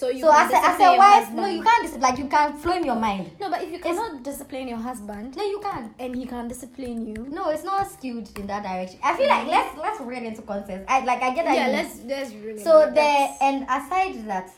So 0.00 0.08
you 0.08 0.22
so 0.22 0.32
as 0.32 0.50
a, 0.50 0.56
as 0.56 0.80
a 0.80 0.96
wife, 0.96 1.30
no, 1.32 1.44
you 1.44 1.62
can't 1.62 1.82
dis- 1.82 2.00
like 2.00 2.16
you 2.16 2.26
can 2.26 2.56
flame 2.56 2.86
your 2.86 2.96
mind. 2.96 3.32
No, 3.38 3.50
but 3.50 3.62
if 3.62 3.70
you 3.70 3.78
cannot 3.78 4.22
discipline 4.22 4.66
your 4.66 4.78
husband 4.78 5.36
No, 5.36 5.44
you 5.44 5.60
can't. 5.60 5.92
and 5.98 6.16
he 6.16 6.24
can't 6.24 6.48
discipline 6.48 7.06
you, 7.06 7.26
No, 7.28 7.50
it's 7.50 7.64
not 7.64 7.86
skewed 7.90 8.26
in 8.38 8.46
that 8.46 8.62
direction. 8.62 8.98
I 9.04 9.14
feel 9.14 9.28
like 9.28 9.42
mm-hmm. 9.42 9.50
let's 9.50 9.76
let's 9.76 10.00
read 10.00 10.22
into 10.22 10.40
context. 10.40 10.86
I 10.88 11.04
like 11.04 11.20
I 11.20 11.34
get 11.34 11.44
that. 11.44 11.54
yeah, 11.54 11.66
you- 11.66 11.72
let's 11.74 12.00
let's 12.06 12.32
really. 12.32 12.64
So 12.64 12.86
the 12.86 12.92
there 12.94 13.28
that. 13.28 13.42
and 13.42 13.64
aside 13.64 14.26
that, 14.26 14.48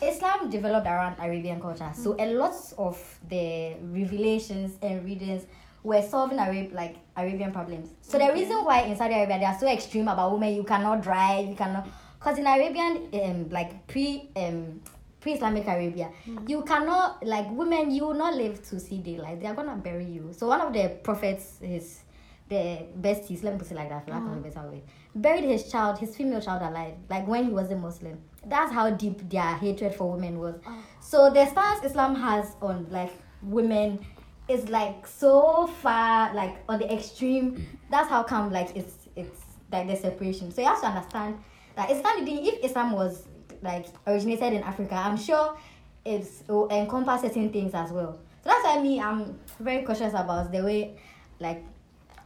Islam 0.00 0.48
developed 0.48 0.86
around 0.86 1.16
Arabian 1.20 1.60
culture. 1.60 1.92
So 1.94 2.14
mm-hmm. 2.14 2.24
a 2.24 2.38
lot 2.40 2.56
of 2.78 2.96
the 3.28 3.76
revelations 3.92 4.78
and 4.80 5.04
readings 5.04 5.44
were 5.82 6.00
solving 6.00 6.38
Arab 6.38 6.72
like 6.72 6.96
Arabian 7.16 7.52
problems. 7.52 7.90
So 8.00 8.16
the 8.16 8.32
reason 8.32 8.64
why 8.64 8.82
in 8.82 8.96
Saudi 8.96 9.14
Arabia 9.14 9.38
they 9.38 9.44
are 9.44 9.58
so 9.58 9.68
extreme 9.68 10.08
about 10.08 10.32
women, 10.32 10.54
you 10.54 10.64
cannot 10.64 11.02
drive, 11.02 11.48
you 11.48 11.56
cannot, 11.56 11.86
because 12.22 12.38
in 12.38 12.46
Arabian 12.46 13.08
um 13.14 13.48
like 13.50 13.86
pre 13.86 14.28
um 14.36 14.80
pre-Islamic 15.20 15.66
Arabia, 15.68 16.10
you 16.48 16.62
cannot 16.62 17.24
like 17.24 17.48
women 17.52 17.90
you 17.92 18.06
will 18.06 18.14
not 18.14 18.34
live 18.34 18.62
to 18.68 18.80
see 18.80 18.98
daylight. 18.98 19.40
They 19.40 19.46
are 19.46 19.54
gonna 19.54 19.76
bury 19.76 20.04
you. 20.04 20.32
So 20.36 20.48
one 20.48 20.60
of 20.60 20.72
the 20.72 20.88
prophets 21.02 21.58
is 21.62 22.00
the 22.48 22.86
besties, 23.00 23.42
let 23.44 23.54
me 23.54 23.58
put 23.60 23.70
it 23.70 23.74
like 23.74 23.88
that, 23.88 24.04
for 24.04 24.10
lack 24.10 24.22
of 24.26 24.32
a 24.32 24.40
better 24.40 24.68
way, 24.68 24.82
buried 25.14 25.44
his 25.44 25.70
child, 25.70 25.98
his 25.98 26.14
female 26.16 26.40
child 26.40 26.60
alive, 26.62 26.94
like 27.08 27.26
when 27.26 27.44
he 27.44 27.50
was 27.50 27.70
a 27.70 27.76
Muslim. 27.76 28.18
That's 28.44 28.72
how 28.72 28.90
deep 28.90 29.30
their 29.30 29.54
hatred 29.54 29.94
for 29.94 30.10
women 30.10 30.38
was. 30.38 30.56
So 31.00 31.30
the 31.30 31.46
stance 31.46 31.84
Islam 31.84 32.16
has 32.16 32.56
on 32.60 32.88
like 32.90 33.12
women 33.42 34.00
is 34.48 34.68
like 34.68 35.06
so 35.06 35.68
far 35.68 36.34
like 36.34 36.56
on 36.68 36.80
the 36.80 36.92
extreme. 36.92 37.66
That's 37.90 38.08
how 38.08 38.24
come 38.24 38.52
like 38.52 38.76
it's 38.76 39.08
it's 39.14 39.40
like 39.70 39.86
the 39.86 39.96
separation. 39.96 40.50
So 40.50 40.62
you 40.62 40.66
have 40.66 40.80
to 40.80 40.88
understand 40.88 41.38
that 41.76 41.90
Islam 41.90 42.24
didn't 42.24 42.46
if 42.46 42.64
Islam 42.64 42.92
was 42.92 43.26
like 43.62 43.86
originated 44.06 44.54
in 44.54 44.62
Africa, 44.62 44.94
I'm 44.94 45.16
sure 45.16 45.56
it's 46.04 46.42
it 46.42 46.48
will 46.48 46.68
encompass 46.70 47.22
certain 47.22 47.50
things 47.52 47.74
as 47.74 47.90
well. 47.90 48.18
So 48.42 48.50
that's 48.50 48.64
why 48.64 48.82
me 48.82 49.00
I'm 49.00 49.38
very 49.60 49.82
cautious 49.84 50.12
about 50.12 50.50
the 50.52 50.62
way 50.62 50.96
like 51.38 51.64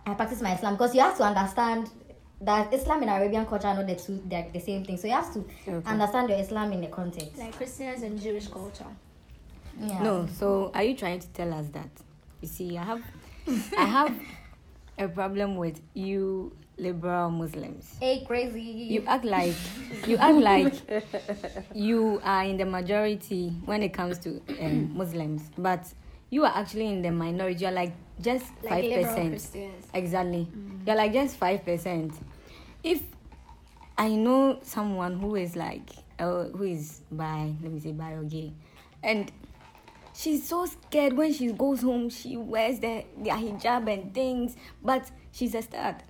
I 0.07 0.15
practice 0.15 0.41
my 0.41 0.55
Islam 0.55 0.75
because 0.75 0.95
you 0.95 1.00
have 1.00 1.17
to 1.19 1.25
understand 1.25 1.91
that 2.41 2.73
Islam 2.73 3.03
and 3.03 3.11
Arabian 3.11 3.47
culture 3.47 3.67
are 3.67 3.75
not 3.75 3.87
the 3.87 3.97
two 3.97 4.23
they're 4.26 4.47
the 4.53 4.61
same 4.61 4.85
thing. 4.85 4.97
So 4.97 5.09
you 5.09 5.15
have 5.15 5.33
to 5.35 5.45
understand 5.87 6.29
your 6.29 6.38
Islam 6.38 6.73
in 6.73 6.81
the 6.81 6.88
context. 6.88 7.38
Like 7.38 7.55
Christians 7.57 8.03
and 8.03 8.21
Jewish 8.21 8.49
culture. 8.49 8.87
Yeah. 9.79 10.03
No, 10.03 10.26
so 10.38 10.71
are 10.75 10.83
you 10.83 10.95
trying 10.95 11.21
to 11.21 11.29
tell 11.29 11.53
us 11.53 11.69
that? 11.69 11.91
You 12.41 12.49
see, 12.49 12.79
I 12.79 12.85
have, 12.85 13.03
I 13.79 13.85
have 13.85 14.19
a 14.99 15.09
problem 15.09 15.57
with 15.57 15.81
you 15.95 16.57
liberal 16.78 17.30
Muslims. 17.30 17.97
Hey, 18.00 18.25
crazy. 18.26 18.61
You 18.61 19.04
act 19.06 19.25
like, 19.25 19.54
you 20.06 20.16
act 20.16 20.38
like 20.38 20.75
you 21.75 22.21
are 22.23 22.45
in 22.45 22.56
the 22.56 22.66
majority 22.66 23.49
when 23.64 23.83
it 23.83 23.92
comes 23.92 24.18
to 24.21 24.40
um, 24.61 24.97
Muslims, 24.97 25.50
but 25.56 25.87
you 26.30 26.45
are 26.45 26.52
actually 26.54 26.88
in 26.88 27.02
the 27.02 27.11
minority. 27.11 27.61
You're 27.64 27.71
like 27.73 27.95
just 28.21 28.47
five 28.68 28.85
liberal 28.85 29.30
percent. 29.30 29.73
Exactly. 29.95 30.49
You're 30.87 30.97
like 30.97 31.12
just 31.12 31.37
five 31.37 31.64
percent. 31.64 32.12
If 32.83 33.02
I 33.97 34.11
know 34.11 34.59
someone 34.62 35.18
who 35.18 35.37
is 35.37 35.56
like 35.56 35.90
uh, 36.18 36.45
who 36.45 36.64
is 36.64 37.00
bi, 37.11 37.54
let 37.62 37.73
me 37.73 37.80
say 37.80 37.92
bi 37.92 38.12
or 38.12 38.25
gay, 38.25 38.52
and 39.02 39.33
she's 40.14 40.47
so 40.47 40.66
scared 40.66 41.14
when 41.14 41.33
she 41.33 41.52
goes 41.52 41.80
home. 41.80 42.11
She 42.11 42.37
wears 42.37 42.80
the 42.80 43.04
the 43.18 43.30
hijab 43.30 43.90
and 43.92 44.12
things, 44.12 44.56
but 44.83 45.11
she's 45.33 45.54
a 45.54 45.62
stud. 45.62 46.02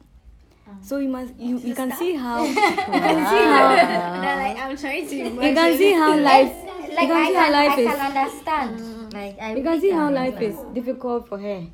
So 0.83 0.99
you 0.99 1.09
must 1.09 1.35
you, 1.39 1.59
you 1.59 1.75
can 1.75 1.93
see 1.99 2.15
how 2.15 2.45
you 2.45 2.55
can 2.55 3.21
see 3.27 3.45
how 3.45 3.75
like, 3.75 4.57
I'm 4.59 4.77
trying 4.77 5.09
to 5.09 5.17
you 5.17 5.55
can 5.55 5.79
see 5.79 5.93
how 5.93 6.17
life 6.19 6.53
like 6.97 7.09
you 7.09 7.15
I 7.15 7.25
can 7.25 7.27
see 7.27 7.35
how 7.35 7.53
life 7.53 7.79
is 7.79 7.87
can 7.87 8.17
understand. 8.17 9.13
Like 9.13 9.39
I 9.41 9.55
you 9.55 9.63
can 9.63 9.81
see 9.81 9.91
how 9.91 10.11
life 10.11 10.41
is 10.41 10.57
difficult 10.75 11.29
for 11.29 11.39
her. 11.39 11.67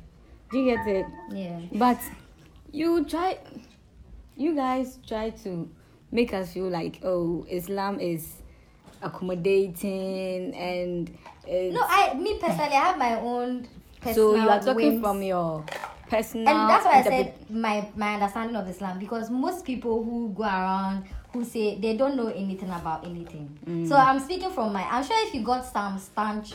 Do 0.51 0.59
you 0.59 0.75
get 0.75 0.87
it? 0.87 1.05
Yeah. 1.31 1.59
But 1.73 1.99
you 2.71 3.05
try, 3.05 3.39
you 4.37 4.55
guys 4.55 4.99
try 5.07 5.31
to 5.43 5.69
make 6.11 6.33
us 6.33 6.53
feel 6.53 6.69
like 6.69 6.99
oh 7.03 7.45
Islam 7.49 7.99
is 7.99 8.41
accommodating 9.01 10.53
and 10.55 11.09
No, 11.47 11.81
I 11.81 12.13
me 12.13 12.37
personally, 12.39 12.75
I 12.75 12.93
have 12.93 12.97
my 12.97 13.19
own. 13.19 13.67
Personal 14.01 14.15
so 14.15 14.35
you 14.35 14.49
are 14.49 14.59
talking 14.59 14.99
whims. 14.99 15.01
from 15.01 15.23
your 15.23 15.65
personal. 16.13 16.47
and 16.49 16.69
that's 16.69 16.85
why 16.85 16.99
I 16.99 17.03
said 17.03 17.33
my 17.49 17.87
my 17.95 18.13
understanding 18.15 18.55
of 18.55 18.67
Islam 18.69 18.99
because 18.99 19.29
most 19.29 19.65
people 19.65 20.03
who 20.03 20.33
go 20.35 20.43
around 20.43 21.05
who 21.33 21.43
say 21.43 21.79
they 21.79 21.97
don't 21.97 22.15
know 22.15 22.27
anything 22.27 22.69
about 22.69 23.05
anything. 23.05 23.49
Mm. 23.67 23.87
So 23.87 23.95
I'm 23.95 24.19
speaking 24.19 24.51
from 24.51 24.71
my. 24.73 24.83
I'm 24.83 25.03
sure 25.03 25.17
if 25.27 25.33
you 25.33 25.41
got 25.41 25.65
some 25.65 25.97
staunch, 25.97 26.53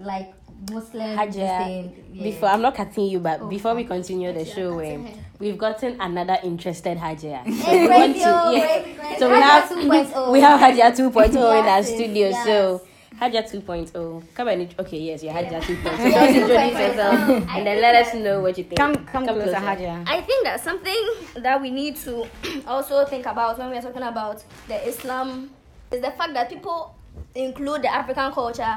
like 0.00 0.32
Muslim 0.72 1.16
Hajia, 1.16 1.64
thing, 1.64 2.04
yeah. 2.14 2.22
before 2.22 2.48
I'm 2.48 2.62
not 2.62 2.74
cutting 2.74 3.06
you, 3.06 3.20
but 3.20 3.40
Oh, 3.42 3.48
before 3.48 3.74
we 3.74 3.84
continue 3.84 4.32
the 4.32 4.44
show, 4.44 4.78
eh, 4.80 4.98
we've 5.38 5.58
gotten 5.58 6.00
another 6.00 6.38
interested 6.42 6.96
Hajia. 6.98 7.44
Hey, 7.44 7.82
We 7.82 7.88
want 7.88 8.14
to- 8.14 8.20
yeah. 8.20 9.18
So 9.18 9.28
we 9.30 9.40
have 9.40 9.68
2.0. 9.68 10.32
we 10.32 10.40
have 10.40 10.58
Hajia 10.60 10.96
2.0 10.96 11.36
in 11.60 11.68
our 11.68 11.82
studio. 11.82 12.28
yes. 12.30 12.44
So 12.44 12.80
Hajia 13.20 13.42
2.0. 13.42 14.22
Come 14.34 14.48
and 14.48 14.74
okay, 14.78 14.98
yes, 14.98 15.22
you're 15.24 15.32
Hajia 15.32 15.60
2.0. 15.60 15.84
Yeah, 15.84 16.10
Just 16.26 16.36
introduce 16.36 16.78
yourself 16.78 17.14
and 17.50 17.66
then 17.66 17.80
let 17.80 17.94
us 18.06 18.14
know 18.14 18.40
what 18.40 18.56
you 18.56 18.64
think. 18.64 18.76
come 18.78 18.94
come, 19.06 19.24
closer, 19.24 19.54
Hajia. 19.54 20.04
I 20.06 20.20
think 20.20 20.44
that's 20.44 20.62
something 20.62 21.04
that 21.36 21.60
we 21.60 21.70
need 21.70 21.96
to 21.96 22.26
also 22.66 23.04
think 23.06 23.26
about 23.26 23.58
when 23.58 23.70
we're 23.70 23.82
talking 23.82 24.02
about 24.02 24.44
the 24.68 24.86
Islam 24.88 25.50
is 25.90 26.00
the 26.00 26.10
fact 26.12 26.34
that 26.34 26.48
people 26.48 26.94
include 27.34 27.82
the 27.82 27.92
African 27.92 28.30
culture 28.32 28.76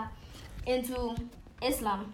into 0.65 1.15
Islam. 1.61 2.11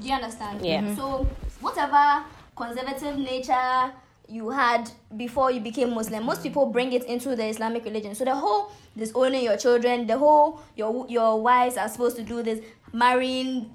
Do 0.00 0.06
you 0.06 0.14
understand? 0.14 0.64
Yeah. 0.64 0.82
Mhm. 0.82 0.96
So 0.96 1.26
whatever 1.60 2.22
conservative 2.54 3.18
nature 3.18 3.92
you 4.28 4.50
had 4.50 4.90
before 5.16 5.50
you 5.50 5.60
became 5.60 5.94
Muslim, 5.94 6.24
most 6.24 6.42
people 6.42 6.66
bring 6.66 6.92
it 6.92 7.04
into 7.04 7.36
the 7.36 7.46
Islamic 7.46 7.84
religion. 7.84 8.14
So 8.14 8.24
the 8.24 8.34
whole 8.34 8.72
disowning 8.96 9.44
your 9.44 9.56
children, 9.56 10.06
the 10.06 10.18
whole 10.18 10.60
your 10.74 11.06
your 11.08 11.40
wives 11.40 11.76
are 11.76 11.88
supposed 11.88 12.16
to 12.16 12.22
do 12.22 12.42
this, 12.42 12.60
marrying 12.92 13.72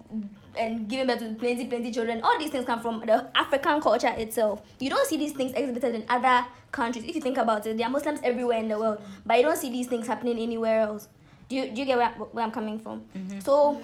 and 0.57 0.87
giving 0.89 1.07
birth 1.07 1.19
to 1.19 1.33
plenty, 1.35 1.65
plenty 1.65 1.91
children. 1.91 2.21
All 2.23 2.37
these 2.37 2.49
things 2.49 2.65
come 2.65 2.81
from 2.81 3.01
the 3.05 3.29
African 3.35 3.81
culture 3.81 4.13
itself. 4.17 4.61
You 4.79 4.89
don't 4.89 5.07
see 5.07 5.17
these 5.17 5.31
things 5.31 5.53
exhibited 5.53 5.95
in 5.95 6.05
other 6.09 6.45
countries. 6.71 7.05
If 7.05 7.15
you 7.15 7.21
think 7.21 7.37
about 7.37 7.65
it, 7.65 7.77
there 7.77 7.87
are 7.87 7.89
Muslims 7.89 8.19
everywhere 8.23 8.59
in 8.59 8.67
the 8.67 8.77
world, 8.77 9.01
but 9.25 9.37
you 9.37 9.43
don't 9.43 9.57
see 9.57 9.69
these 9.69 9.87
things 9.87 10.07
happening 10.07 10.37
anywhere 10.39 10.81
else. 10.81 11.07
Do 11.47 11.55
you, 11.55 11.71
do 11.71 11.81
you 11.81 11.85
get 11.85 11.97
where, 11.97 12.09
where 12.09 12.45
I'm 12.45 12.51
coming 12.51 12.79
from? 12.79 13.01
Mm-hmm. 13.15 13.39
So, 13.39 13.81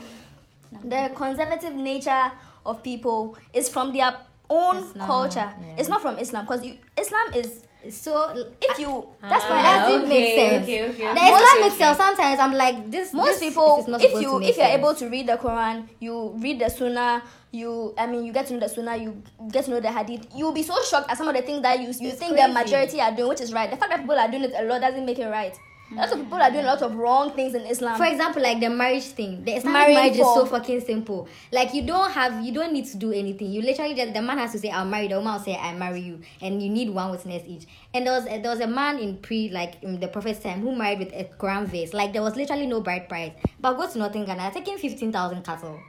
the 0.83 1.11
conservative 1.15 1.73
nature 1.73 2.31
of 2.65 2.83
people 2.83 3.37
is 3.53 3.69
from 3.69 3.93
their 3.93 4.15
own 4.49 4.77
Islam, 4.77 5.07
culture. 5.07 5.53
yeah. 5.61 5.75
It's 5.77 5.89
not 5.89 6.01
from 6.01 6.17
Islam 6.17 6.45
because 6.45 6.65
Islam 6.97 7.33
is 7.35 7.63
so 7.89 8.33
if 8.61 8.79
you 8.79 9.07
that's 9.21 9.45
why 9.45 9.59
Ah, 9.59 9.61
that 9.63 9.87
didn't 9.87 10.09
make 10.09 10.35
sense. 10.35 10.63
okay, 10.63 10.89
okay, 10.89 11.03
The 11.03 11.11
okay. 11.11 11.33
Islamic 11.35 11.71
self 11.77 11.95
sometimes 11.97 12.39
I'm 12.39 12.53
like 12.53 12.91
this. 12.91 13.13
most 13.13 13.39
this 13.39 13.49
people 13.53 13.79
is 13.79 13.87
not 13.87 14.01
if 14.01 14.11
you 14.21 14.41
if 14.41 14.57
you're 14.57 14.65
sense. 14.65 14.77
able 14.79 14.93
to 14.95 15.07
read 15.07 15.27
the 15.27 15.37
quran 15.37 15.87
you 15.99 16.33
read 16.37 16.59
the 16.59 16.69
sunnah 16.69 17.23
you 17.51 17.93
i 17.97 18.05
mean 18.07 18.25
you 18.25 18.33
get 18.33 18.47
to 18.47 18.53
know 18.55 18.59
the 18.59 18.67
sunnah 18.67 18.97
you 18.97 19.21
get 19.51 19.63
to 19.65 19.71
know 19.71 19.79
the 19.79 19.91
hadith 19.91 20.27
you'll 20.35 20.51
be 20.51 20.63
so 20.63 20.75
shocked 20.83 21.09
at 21.09 21.17
some 21.17 21.29
of 21.29 21.35
the 21.35 21.41
things 21.41 21.61
that 21.61 21.79
you 21.79 21.87
you 22.01 22.11
think 22.11 22.35
the 22.35 22.47
majority 22.49 22.99
are 22.99 23.11
doing 23.15 23.29
which 23.29 23.41
is 23.41 23.53
right 23.53 23.69
the 23.71 23.77
fact 23.77 23.89
that 23.91 24.01
people 24.01 24.17
are 24.19 24.27
doing 24.29 24.43
it 24.43 24.53
a 24.57 24.63
lot 24.63 24.81
doesn't 24.81 25.05
make 25.05 25.19
it 25.19 25.27
right 25.29 25.55
lots 25.95 26.11
of 26.11 26.19
people 26.19 26.37
are 26.37 26.51
doing 26.51 26.65
a 26.65 26.67
lot 26.67 26.81
of 26.81 26.95
wrong 26.95 27.31
things 27.31 27.55
in 27.55 27.61
islam 27.61 27.97
For 27.97 28.05
example, 28.05 28.41
like 28.41 28.59
the 28.59 28.69
marriage 28.69 29.05
thing, 29.05 29.43
the 29.45 29.53
Islamic 29.55 29.73
Marrying 29.79 29.95
marriage 29.97 30.13
is 30.19 30.33
so 30.39 30.45
fucking 30.45 30.81
simple. 30.81 31.27
Like 31.51 31.73
you 31.73 31.83
don't 31.85 32.11
have, 32.11 32.43
you 32.43 32.51
don't 32.53 32.73
need 32.73 32.85
to 32.87 32.97
do 32.97 33.11
anything. 33.13 33.51
You 33.51 33.61
literally 33.61 33.95
just 33.95 34.13
the 34.13 34.21
man 34.21 34.37
has 34.37 34.51
to 34.51 34.59
say, 34.59 34.69
"I'll 34.69 34.85
marry." 34.85 35.07
The 35.07 35.15
woman 35.15 35.33
will 35.33 35.39
say, 35.39 35.55
"I 35.55 35.73
marry 35.73 36.01
you," 36.01 36.19
and 36.41 36.61
you 36.61 36.69
need 36.69 36.89
one 36.89 37.11
witness 37.11 37.43
each. 37.47 37.65
And 37.93 38.05
there 38.05 38.13
was 38.13 38.25
there 38.25 38.51
was 38.51 38.59
a 38.59 38.67
man 38.67 38.99
in 38.99 39.17
pre 39.17 39.49
like 39.49 39.81
in 39.81 39.99
the 39.99 40.07
prophet's 40.09 40.39
time 40.39 40.61
who 40.61 40.75
married 40.75 40.99
with 40.99 41.13
a 41.13 41.23
Quran 41.37 41.65
vase. 41.67 41.93
Like 41.93 42.11
there 42.13 42.21
was 42.21 42.35
literally 42.35 42.67
no 42.67 42.81
bride 42.81 43.07
price. 43.07 43.31
But 43.59 43.73
go 43.73 43.87
to 43.89 43.97
Northern 43.97 44.25
Ghana, 44.25 44.51
taking 44.53 44.77
fifteen 44.77 45.11
thousand 45.11 45.43
cattle. 45.43 45.79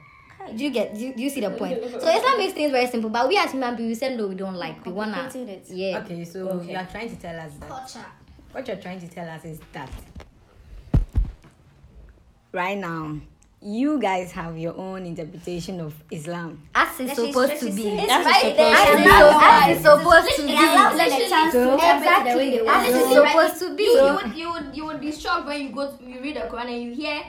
Do 0.55 0.63
you 0.63 0.71
get? 0.71 0.95
Do 0.95 1.01
you, 1.01 1.13
do 1.13 1.21
you 1.21 1.29
see 1.29 1.41
the 1.41 1.51
point? 1.51 1.77
So 2.01 2.07
Islam 2.09 2.37
makes 2.37 2.53
things 2.53 2.71
very 2.71 2.87
simple, 2.87 3.09
but 3.09 3.27
we 3.27 3.37
as 3.37 3.51
human 3.51 3.75
beings, 3.75 3.89
we 3.89 3.95
said 3.95 4.17
no, 4.17 4.27
we 4.27 4.35
don't 4.35 4.55
like. 4.55 4.83
We 4.85 4.91
wanna, 4.93 5.13
Complicated 5.13 5.49
it. 5.49 5.65
yeah. 5.69 5.99
Okay, 5.99 6.23
so 6.23 6.47
Okay. 6.49 6.71
you 6.71 6.77
are 6.77 6.87
trying 6.89 7.09
to 7.09 7.15
tell 7.17 7.37
us 7.39 7.51
that. 7.59 7.69
Culture. 7.69 8.05
What 8.51 8.67
you're 8.67 8.77
trying 8.77 8.99
to 9.01 9.07
tell 9.07 9.29
us 9.29 9.45
is 9.45 9.59
that 9.73 9.89
right 12.51 12.77
now 12.77 13.19
you 13.61 13.99
guys 13.99 14.31
have 14.31 14.57
your 14.57 14.75
own 14.77 15.05
interpretation 15.05 15.79
of 15.81 15.93
Islam. 16.09 16.61
As 16.73 16.99
it's 16.99 17.15
supposed 17.15 17.59
to 17.59 17.71
be. 17.71 17.95
That's 17.97 18.25
right 18.25 18.41
supposed 18.41 18.57
there 18.57 18.75
to 18.75 18.79
As 18.79 18.95
be. 18.95 19.03
it's 19.03 19.11
so- 19.19 19.39
as 19.41 19.69
it's 19.69 19.81
supposed 19.85 20.35
to 20.37 20.45
be. 20.47 20.53
allows 20.53 20.95
Like 20.97 21.09
literally- 21.09 21.25
a 21.25 21.29
chance 21.29 21.51
to 21.53 21.73
Exactly. 21.73 22.07
interpret 22.07 22.31
the 22.31 22.37
way 22.37 22.49
they 22.49 22.67
As 22.67 22.95
it's 22.95 23.13
supposed 23.13 23.59
to 23.59 23.75
be. 23.75 23.83
You, 23.83 23.95
you, 23.97 24.13
would, 24.15 24.35
you, 24.37 24.51
would, 24.51 24.77
you 24.77 24.85
would 24.85 25.01
be 25.01 25.11
shocked 25.11 25.45
when 25.47 25.61
you 25.61 25.69
go 25.69 25.91
to, 25.95 26.03
you 26.03 26.21
read 26.21 26.37
the 26.37 26.41
Quran 26.41 26.73
and 26.73 26.83
you 26.83 26.93
hear 26.93 27.21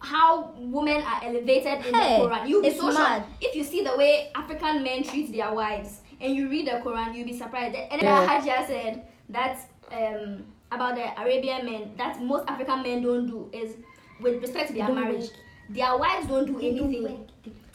how 0.00 0.50
women 0.58 1.00
are 1.00 1.20
elevated 1.24 1.86
in 1.86 1.94
Hey, 1.94 2.18
the 2.18 2.24
Quran. 2.28 2.48
You'll 2.48 2.62
be 2.62 2.76
so 2.76 2.86
mad. 2.88 2.94
shocked 3.22 3.28
if 3.40 3.54
you 3.54 3.62
see 3.64 3.84
the 3.84 3.96
way 3.96 4.30
African 4.34 4.82
men 4.82 5.04
treat 5.04 5.32
their 5.32 5.52
wives 5.54 6.00
and 6.20 6.34
you 6.34 6.48
read 6.50 6.66
the 6.66 6.72
Quran, 6.84 7.14
you'll 7.14 7.26
be 7.28 7.38
surprised. 7.38 7.76
And 7.76 8.00
then 8.02 8.04
Yeah. 8.04 8.26
Hajia 8.26 8.66
said 8.66 9.06
that 9.28 9.58
um, 9.90 10.44
about 10.70 10.94
the 10.94 11.20
Arabian 11.20 11.64
men 11.66 11.92
that 11.96 12.22
most 12.22 12.44
African 12.48 12.82
men 12.82 13.02
don't 13.02 13.26
do 13.26 13.50
is 13.52 13.76
with 14.20 14.40
respect 14.42 14.68
to 14.68 14.74
their 14.74 14.88
marriage. 14.92 15.30
Their 15.70 15.96
wives 15.96 16.26
don't 16.26 16.46
do 16.46 16.58
anything. 16.58 17.26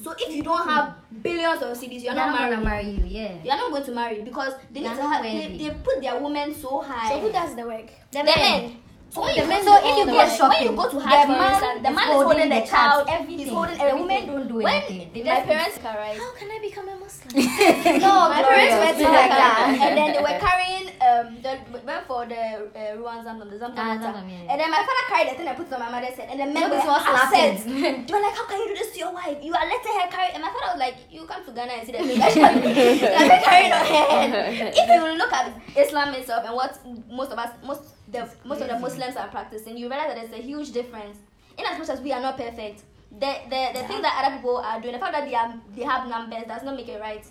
So 0.04 0.14
if 0.18 0.34
you 0.36 0.44
don't 0.44 0.68
have 0.70 0.94
billions 1.24 1.62
of 1.64 1.76
CDs, 1.78 2.04
you're 2.04 2.14
not 2.14 2.30
not 2.30 2.50
gonna 2.52 2.62
married. 2.64 2.86
marry 3.00 3.10
you, 3.10 3.20
yeah. 3.22 3.34
You're 3.44 3.58
not 3.58 3.72
going 3.72 3.84
to 3.86 3.92
marry 3.92 4.22
because 4.22 4.54
they 4.72 4.82
need 4.82 4.90
They're 4.90 4.96
to 4.98 5.02
have 5.02 5.24
they, 5.24 5.58
they 5.58 5.70
put 5.84 6.02
their 6.02 6.20
women 6.22 6.54
so 6.54 6.82
high. 6.82 7.10
So 7.10 7.20
who 7.20 7.32
does 7.32 7.56
the 7.56 7.64
work? 7.66 7.90
the 8.12 8.24
men. 8.24 8.78
So 9.10 9.22
when 9.22 9.36
The 9.36 9.42
go 9.42 9.48
men 9.48 9.60
to 9.60 9.66
do 9.66 9.72
all 9.72 9.78
if 9.80 9.98
you 9.98 10.06
the 10.06 10.12
go 10.12 10.18
work. 10.18 10.30
shopping, 10.38 10.60
when 10.60 10.72
you 10.72 10.78
go 10.78 10.90
to 10.92 10.96
The 10.98 11.02
Hajj, 11.08 11.26
for 11.26 11.32
man 11.32 11.84
the 11.84 11.90
man 11.90 11.98
is 11.98 12.14
holding 12.14 12.28
holding 12.28 12.50
the 12.50 12.56
the 12.60 12.68
child, 12.68 13.08
child, 13.08 13.10
everything. 13.10 13.40
he's 13.40 13.50
holding 13.50 13.78
The 13.78 13.84
everything. 13.84 14.08
women 14.08 14.28
don't 14.28 14.48
do 14.50 14.56
when 14.56 14.76
anything. 14.84 15.14
They 15.14 15.24
my 15.24 15.42
parents 15.42 15.80
right? 15.84 16.18
How 16.22 16.32
can 16.36 16.52
I 16.52 16.60
become 16.62 16.88
a 16.90 16.96
Muslim? 17.00 17.32
No, 18.04 18.14
My 18.36 18.44
parents 18.44 18.76
Gloria, 18.76 18.78
went 18.84 19.00
like 19.00 19.32
that. 19.32 19.78
and 19.82 19.98
then 19.98 20.08
they 20.14 20.20
were 20.22 20.38
carrying 20.44 20.86
um 21.02 21.26
the 21.42 21.54
went 21.88 21.97
for 22.18 22.26
the 22.26 22.44
uh, 22.74 22.98
Ruwan 22.98 23.22
Zamzam, 23.26 23.50
the 23.50 23.58
Zamzam 23.62 23.78
Ah, 23.78 23.94
water. 23.94 24.10
Zamzam, 24.10 24.26
yeah. 24.26 24.50
And 24.52 24.58
then 24.60 24.70
my 24.72 24.82
father 24.88 25.06
carried 25.10 25.30
the 25.30 25.36
thing 25.38 25.48
and 25.48 25.58
put 25.58 25.68
it 25.68 25.74
on 25.74 25.80
my 25.86 25.92
mother's 25.96 26.18
head 26.18 26.30
and 26.32 26.40
the 26.42 26.48
men 26.50 26.70
were 26.72 26.78
upset. 26.78 27.62
they 27.64 28.14
were 28.14 28.24
like, 28.26 28.36
how 28.40 28.46
can 28.50 28.58
you 28.62 28.68
do 28.70 28.76
this 28.82 28.92
to 28.94 29.00
your 29.06 29.14
wife? 29.14 29.38
You 29.48 29.54
are 29.54 29.68
letting 29.74 29.96
her 30.02 30.08
carry 30.10 30.30
and 30.34 30.42
my 30.42 30.50
father 30.50 30.70
was 30.74 30.80
like, 30.86 30.98
you 31.12 31.22
come 31.30 31.46
to 31.46 31.52
Ghana 31.52 31.72
and 31.78 31.86
see 31.86 31.94
thing 31.94 32.18
that 32.20 33.28
like, 33.30 33.44
carried 33.46 33.72
on 33.72 33.86
her 33.86 34.06
head. 34.10 34.74
If 34.82 34.86
you 34.90 35.18
look 35.22 35.34
at 35.34 35.46
Islam 35.78 36.16
itself 36.16 36.44
and 36.48 36.56
what 36.56 36.74
most 37.20 37.32
of 37.32 37.38
us 37.38 37.52
most 37.64 37.84
the 38.12 38.22
most 38.46 38.62
of 38.62 38.68
the 38.68 38.80
Muslims 38.80 39.16
are 39.16 39.28
practicing, 39.28 39.78
you 39.78 39.88
realize 39.90 40.10
that 40.10 40.18
there's 40.20 40.34
a 40.34 40.42
huge 40.42 40.72
difference. 40.72 41.18
In 41.58 41.66
as 41.66 41.78
much 41.78 41.90
as 41.90 42.00
we 42.02 42.12
are 42.14 42.22
not 42.22 42.38
perfect, 42.38 42.82
the 43.12 43.32
the, 43.54 43.62
the 43.78 43.84
thing 43.90 44.02
that 44.02 44.14
other 44.20 44.36
people 44.38 44.58
are 44.58 44.80
doing, 44.82 44.94
the 44.94 45.00
fact 45.00 45.14
that 45.14 45.26
they 45.30 45.36
are 45.36 45.54
they 45.76 45.84
have 45.84 46.08
numbers 46.08 46.44
does 46.48 46.64
not 46.64 46.76
make 46.76 46.88
it 46.90 47.00
right. 47.02 47.26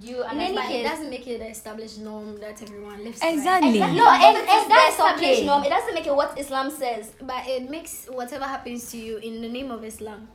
Do 0.00 0.06
you 0.06 0.24
In 0.24 0.30
any 0.30 0.44
understand? 0.56 0.68
case, 0.72 0.80
it 0.80 0.88
doesn't 0.88 1.10
make 1.10 1.26
it 1.28 1.38
the 1.40 1.48
established 1.50 1.98
norm 2.00 2.38
that 2.40 2.62
everyone 2.62 3.04
lives. 3.04 3.20
Exactly. 3.22 3.68
Exactly. 3.76 3.98
No, 3.98 4.04
No, 4.04 4.10
and- 4.10 4.36
and, 4.38 4.48
and 4.48 4.70
that's 4.70 4.98
okay. 4.98 5.44
norm. 5.44 5.62
It 5.64 5.68
doesn't 5.68 5.92
make 5.94 6.06
it 6.06 6.14
what 6.14 6.38
Islam 6.40 6.70
says. 6.70 7.12
But 7.20 7.46
it 7.46 7.68
makes 7.68 8.06
whatever 8.06 8.44
happens 8.44 8.90
to 8.92 8.96
you 8.96 9.18
in 9.18 9.42
the 9.42 9.48
name 9.48 9.70
of 9.70 9.84
Islam. 9.84 10.28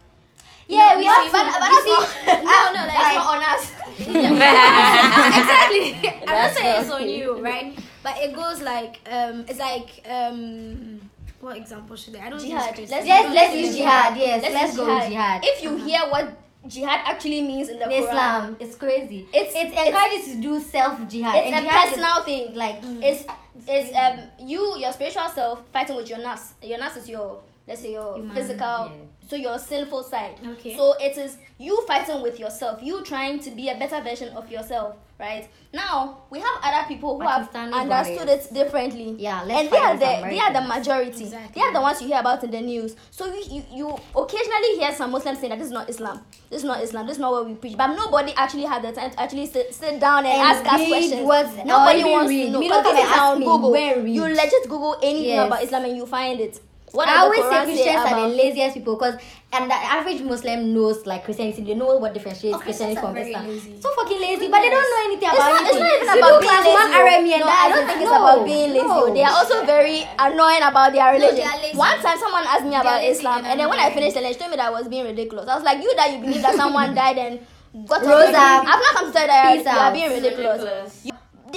Yeah, 0.68 0.98
we 0.98 1.04
You 1.06 1.10
have 1.10 1.24
see, 1.26 1.30
to. 1.30 1.32
but, 1.32 1.46
but 1.60 1.70
you 1.70 1.76
that's 1.76 2.14
see, 2.14 2.26
not, 2.26 2.44
no, 2.44 2.62
no, 2.78 2.82
that's 2.90 3.04
like- 3.06 3.16
not 3.16 3.36
on 3.36 3.42
us. 3.54 3.64
exactly. 5.42 6.10
I'm 6.28 6.36
not 6.42 6.52
saying 6.56 6.82
it's 6.82 6.92
on 6.92 7.10
you, 7.10 7.40
right? 7.42 7.78
But 8.04 8.18
it 8.20 8.36
goes 8.36 8.62
like 8.62 9.00
um, 9.10 9.46
it's 9.48 9.60
like 9.60 9.90
um, 10.10 11.02
what 11.42 11.58
example 11.58 11.96
should 11.96 12.16
I? 12.16 12.28
I 12.28 12.30
don't 12.30 12.40
Jihad. 12.40 12.78
use 12.78 12.90
Let's- 12.92 13.06
Yes, 13.08 13.34
let's 13.34 13.56
use 13.56 13.76
jihad. 13.76 14.18
Yes, 14.18 14.42
let's, 14.44 14.68
use 14.74 14.78
go 14.78 14.96
with 14.96 15.08
jihad. 15.10 15.42
If 15.44 15.64
you 15.64 15.76
hear 15.78 16.02
what 16.10 16.30
jihad 16.68 17.02
actually 17.06 17.42
means 17.42 17.70
in 17.70 17.80
the 17.80 17.86
In 17.86 18.04
Quran, 18.04 18.10
Islam, 18.10 18.58
it's 18.60 18.76
crazy. 18.76 19.28
It's- 19.34 19.54
it 19.56 19.68
it's- 19.68 19.88
encourages 19.88 20.26
to 20.36 20.42
do 20.42 20.60
self 20.60 21.08
jihad. 21.08 21.36
it's 21.36 21.48
and 21.48 21.56
a 21.56 21.62
jihad 21.62 21.84
is- 21.86 21.90
personal 21.92 22.24
thing. 22.24 22.56
like 22.56 22.78
It's 23.02 23.26
it's 23.68 23.96
um 23.96 24.20
you 24.40 24.78
your 24.78 24.92
spiritual 24.92 25.30
self 25.30 25.62
fighting 25.72 25.96
with 25.96 26.10
your 26.10 26.20
nafs. 26.20 26.54
Your 26.62 26.80
nafs 26.80 26.98
is 26.98 27.10
your 27.10 27.40
let's 27.68 27.82
say 27.82 27.94
your 27.94 28.16
Human, 28.16 28.36
physical, 28.36 28.92
yeah. 28.92 29.28
so 29.30 29.36
your 29.36 29.58
sinful 29.58 30.04
side. 30.04 30.36
Okay. 30.54 30.76
So 30.78 30.94
it 31.00 31.18
is 31.18 31.38
you 31.58 31.82
fighting 31.88 32.22
with 32.22 32.40
yourself. 32.40 32.82
You 32.84 33.04
trying 33.04 33.40
to 33.40 33.52
be 33.52 33.70
a 33.70 33.76
better 33.76 34.02
version 34.02 34.30
of 34.36 34.52
yourself. 34.52 34.96
Right 35.18 35.48
now 35.74 36.24
we 36.30 36.40
have 36.40 36.58
other 36.62 36.88
people 36.90 37.18
who 37.18 37.26
have 37.26 37.50
understood 37.56 38.28
it 38.28 38.54
differently. 38.54 39.16
Yeah, 39.18 39.44
and 39.44 39.70
they 39.72 39.78
are 39.78 39.94
the 39.96 40.28
they 40.30 40.40
are 40.40 40.52
the 40.52 40.60
majority. 40.60 41.24
Exactly. 41.24 41.52
They 41.56 41.62
are 41.62 41.72
the 41.72 41.80
ones 41.80 42.02
you 42.02 42.08
hear 42.08 42.20
about 42.20 42.44
in 42.44 42.52
the 42.52 42.60
news. 42.60 42.98
So 43.12 43.26
you, 43.34 43.42
you 43.50 43.64
you 43.74 43.98
occasionally 44.14 44.76
hear 44.78 44.94
some 44.94 45.12
Muslims 45.12 45.40
saying 45.40 45.52
that 45.52 45.60
this 45.60 45.68
is 45.68 45.72
not 45.72 45.90
Islam. 45.90 46.20
This 46.50 46.60
is 46.60 46.66
not 46.66 46.84
Islam. 46.84 47.08
This 47.08 47.16
is 47.16 47.22
not 47.22 47.32
what 47.32 47.46
we 47.48 47.54
preach. 47.56 47.78
But 47.78 47.96
nobody 47.96 48.34
actually 48.36 48.64
had 48.66 48.82
the 48.84 48.92
time 48.92 49.12
to 49.12 49.20
actually 49.22 49.46
sit, 49.46 49.74
sit 49.74 50.02
down 50.02 50.26
and, 50.26 50.34
And 50.36 50.42
ask 50.42 50.74
us 50.74 50.88
questions. 50.88 51.22
what- 51.26 51.66
Nobody 51.66 52.04
wants 52.04 52.30
read. 52.30 52.46
to 52.48 52.52
know. 52.52 52.60
Me 52.60 52.68
don't 52.68 52.84
Because 52.84 52.98
come 52.98 53.08
this 53.08 53.18
ask 53.18 53.40
me, 53.40 53.46
Google. 53.46 53.72
read? 53.72 54.10
You 54.10 54.22
legit 54.28 54.64
Google 54.68 54.98
anything 55.02 55.26
Yes. 55.30 55.48
about 55.48 55.64
Islam 55.64 55.86
and 55.86 55.96
you 55.98 56.06
find 56.06 56.40
it. 56.42 56.60
What 56.92 57.10
I 57.10 57.18
always 57.28 57.40
say 57.40 57.46
Quran 57.50 57.66
Christians 57.66 57.98
are 58.08 58.22
the 58.22 58.28
laziest 58.36 58.74
people 58.76 58.96
because 58.96 59.16
and 59.52 59.70
the 59.70 59.76
average 59.76 60.22
Muslim 60.22 60.74
knows 60.74 61.06
like 61.06 61.26
Christianity. 61.26 61.64
They 61.64 61.74
know 61.76 61.98
what 61.98 62.14
differentiates 62.14 62.56
Oh, 62.56 62.60
Christians 62.60 62.96
Christianity 62.96 63.02
from 63.02 63.14
very 63.16 63.32
Islam. 63.36 63.82
So 63.82 63.90
fucking 63.96 64.22
lazy, 64.22 64.48
but 64.48 64.60
they 64.64 64.70
don't 64.70 64.88
know 64.94 65.02
anything 65.08 65.28
It's 65.28 65.36
about 65.36 65.52
not, 65.52 65.70
it's 65.72 65.80
not 65.80 65.92
even 65.92 66.08
You 66.08 66.20
about 66.24 66.40
being 66.42 66.56
lazy. 66.56 66.72
one. 66.72 66.92
Arami 66.96 67.32
and 67.36 67.42
no, 67.44 67.48
that 67.52 67.60
I 67.60 67.68
don't 67.68 67.84
is- 67.84 67.88
think 67.90 68.00
it's 68.02 68.12
no, 68.12 68.22
about 68.24 68.40
being 68.46 68.70
lazy. 68.72 68.88
no. 68.88 69.14
They 69.14 69.24
are 69.24 69.36
also 69.36 69.58
very 69.66 69.98
annoying 70.20 70.64
about 70.64 70.90
their 70.94 71.08
religion. 71.12 71.36
they 71.36 71.52
are 71.52 71.60
lazy. 71.64 71.78
One 71.78 71.98
time 72.00 72.18
someone 72.20 72.44
asked 72.48 72.64
me 72.70 72.76
about 72.76 73.04
Islam 73.04 73.38
and 73.44 73.48
and 73.48 73.60
then 73.60 73.68
when 73.70 73.80
I 73.80 73.90
finished 73.92 74.16
the 74.16 74.22
lecture, 74.22 74.40
told 74.46 74.52
me 74.52 74.58
that 74.58 74.68
I 74.68 74.76
was 74.76 74.88
being 74.88 75.04
ridiculous. 75.06 75.48
I 75.50 75.56
was 75.56 75.64
like, 75.68 75.84
you 75.84 75.92
that 76.00 76.12
you 76.16 76.20
believe 76.24 76.42
that 76.44 76.56
someone 76.56 76.96
died 77.04 77.18
and 77.18 77.40
got 77.88 78.04
to 78.04 78.08
Rosa, 78.08 78.32
heaven. 78.40 78.68
I've 78.72 78.84
not 78.88 78.94
come 78.96 79.08
to 79.08 79.14
tell 79.16 79.28
you 79.28 79.28
that 79.36 79.52
peace 79.56 79.66
you 79.68 79.72
are 79.72 79.88
out. 79.88 79.94
being 79.94 80.12
ridiculous. 80.12 80.62
You- 81.04 81.12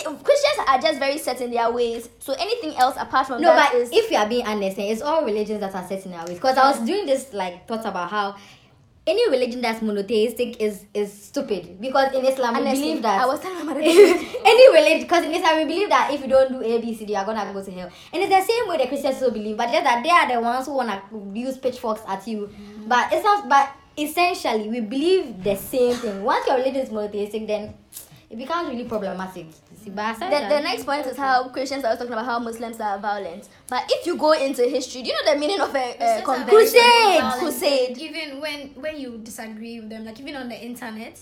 the- 0.04 0.24
Christians 0.24 0.68
are 0.68 0.78
just 0.80 0.98
very 0.98 1.18
set 1.18 1.40
in 1.40 1.50
their 1.50 1.70
ways. 1.70 2.08
So 2.18 2.32
anything 2.34 2.76
else 2.76 2.96
apart 2.98 3.26
from 3.26 3.40
No, 3.40 3.54
that 3.54 3.72
but 3.72 3.80
is 3.80 3.90
if 3.92 4.10
you 4.10 4.16
are 4.16 4.28
being 4.28 4.46
honest, 4.46 4.78
it's 4.78 5.02
all 5.02 5.24
religions 5.24 5.60
that 5.60 5.74
are 5.74 5.86
set 5.86 6.04
in 6.06 6.12
our 6.14 6.26
ways. 6.26 6.36
Because 6.36 6.56
I 6.58 6.70
was 6.70 6.80
doing 6.80 7.06
this 7.06 7.32
like 7.32 7.66
thoughts 7.66 7.86
about 7.86 8.10
how 8.10 8.36
any 9.08 9.30
religion 9.30 9.62
that's 9.62 9.80
monotheistic 9.80 10.60
is 10.60 10.84
is 10.92 11.10
stupid. 11.10 11.80
Because 11.80 12.12
in 12.14 12.24
Islam 12.26 12.54
we 12.54 12.60
honestly, 12.60 12.82
believe 12.88 13.02
that 13.02 13.22
I 13.22 13.26
was 13.26 13.40
telling 13.40 13.64
my 13.64 13.72
mother. 13.72 13.80
any 13.82 14.66
religion 14.72 15.00
because 15.02 15.24
in 15.24 15.32
Islam 15.32 15.56
we 15.56 15.64
believe 15.64 15.88
that 15.88 16.12
if 16.12 16.20
you 16.20 16.28
don't 16.28 16.52
do 16.52 16.62
A 16.62 16.78
B 16.80 16.94
C 16.94 17.06
D 17.06 17.14
you're 17.14 17.24
gonna 17.24 17.50
go 17.52 17.64
to 17.64 17.70
hell. 17.70 17.90
And 18.12 18.22
it's 18.22 18.28
the 18.30 18.42
same 18.52 18.68
way 18.68 18.76
the 18.76 18.86
Christians 18.86 19.16
also 19.22 19.30
believe, 19.32 19.56
but 19.56 19.72
just 19.72 19.84
that 19.84 20.02
they 20.04 20.10
are 20.10 20.28
the 20.28 20.40
ones 20.40 20.66
who 20.66 20.74
wanna 20.74 21.02
use 21.32 21.56
pitchforks 21.56 22.02
at 22.06 22.26
you. 22.28 22.48
Mm. 22.52 22.88
But 22.88 23.12
it's 23.12 23.24
not 23.24 23.48
but 23.48 23.70
essentially 23.96 24.68
we 24.68 24.80
believe 24.80 25.42
the 25.42 25.56
same 25.56 25.94
thing. 25.94 26.22
Once 26.22 26.46
your 26.46 26.56
religion 26.56 26.82
is 26.82 26.90
monotheistic 26.92 27.46
then 27.46 27.74
it 28.30 28.37
becomes 28.37 28.68
really 28.68 28.85
problematic. 28.85 29.47
See, 29.82 29.90
but 29.90 30.18
the, 30.18 30.28
the 30.28 30.61
next 30.61 30.85
point 30.85 31.06
is 31.06 31.16
how 31.16 31.49
Christians 31.49 31.85
are 31.85 31.97
talking 31.97 32.12
about 32.12 32.26
how 32.26 32.38
Muslims 32.38 32.78
are 32.80 32.99
violent. 32.99 33.49
But 33.68 33.85
if 33.88 34.06
you 34.06 34.16
go 34.16 34.32
into 34.32 34.62
history, 34.64 35.02
do 35.02 35.08
you 35.08 35.14
know 35.14 35.32
the 35.32 35.38
meaning 35.40 35.61
of 35.61 35.75
a, 35.75 35.78
a 35.78 35.94
Christians 35.97 36.20
are 36.20 36.23
con- 36.23 36.47
very 36.47 36.66
crusade? 36.66 37.38
Crusade. 37.38 37.99
Even 37.99 38.40
when 38.40 38.68
when 38.76 39.00
you 39.00 39.18
disagree 39.18 39.80
with 39.80 39.88
them, 39.88 40.04
like 40.04 40.20
even 40.20 40.37
on 40.37 40.49
the 40.49 40.61
internet, 40.61 41.18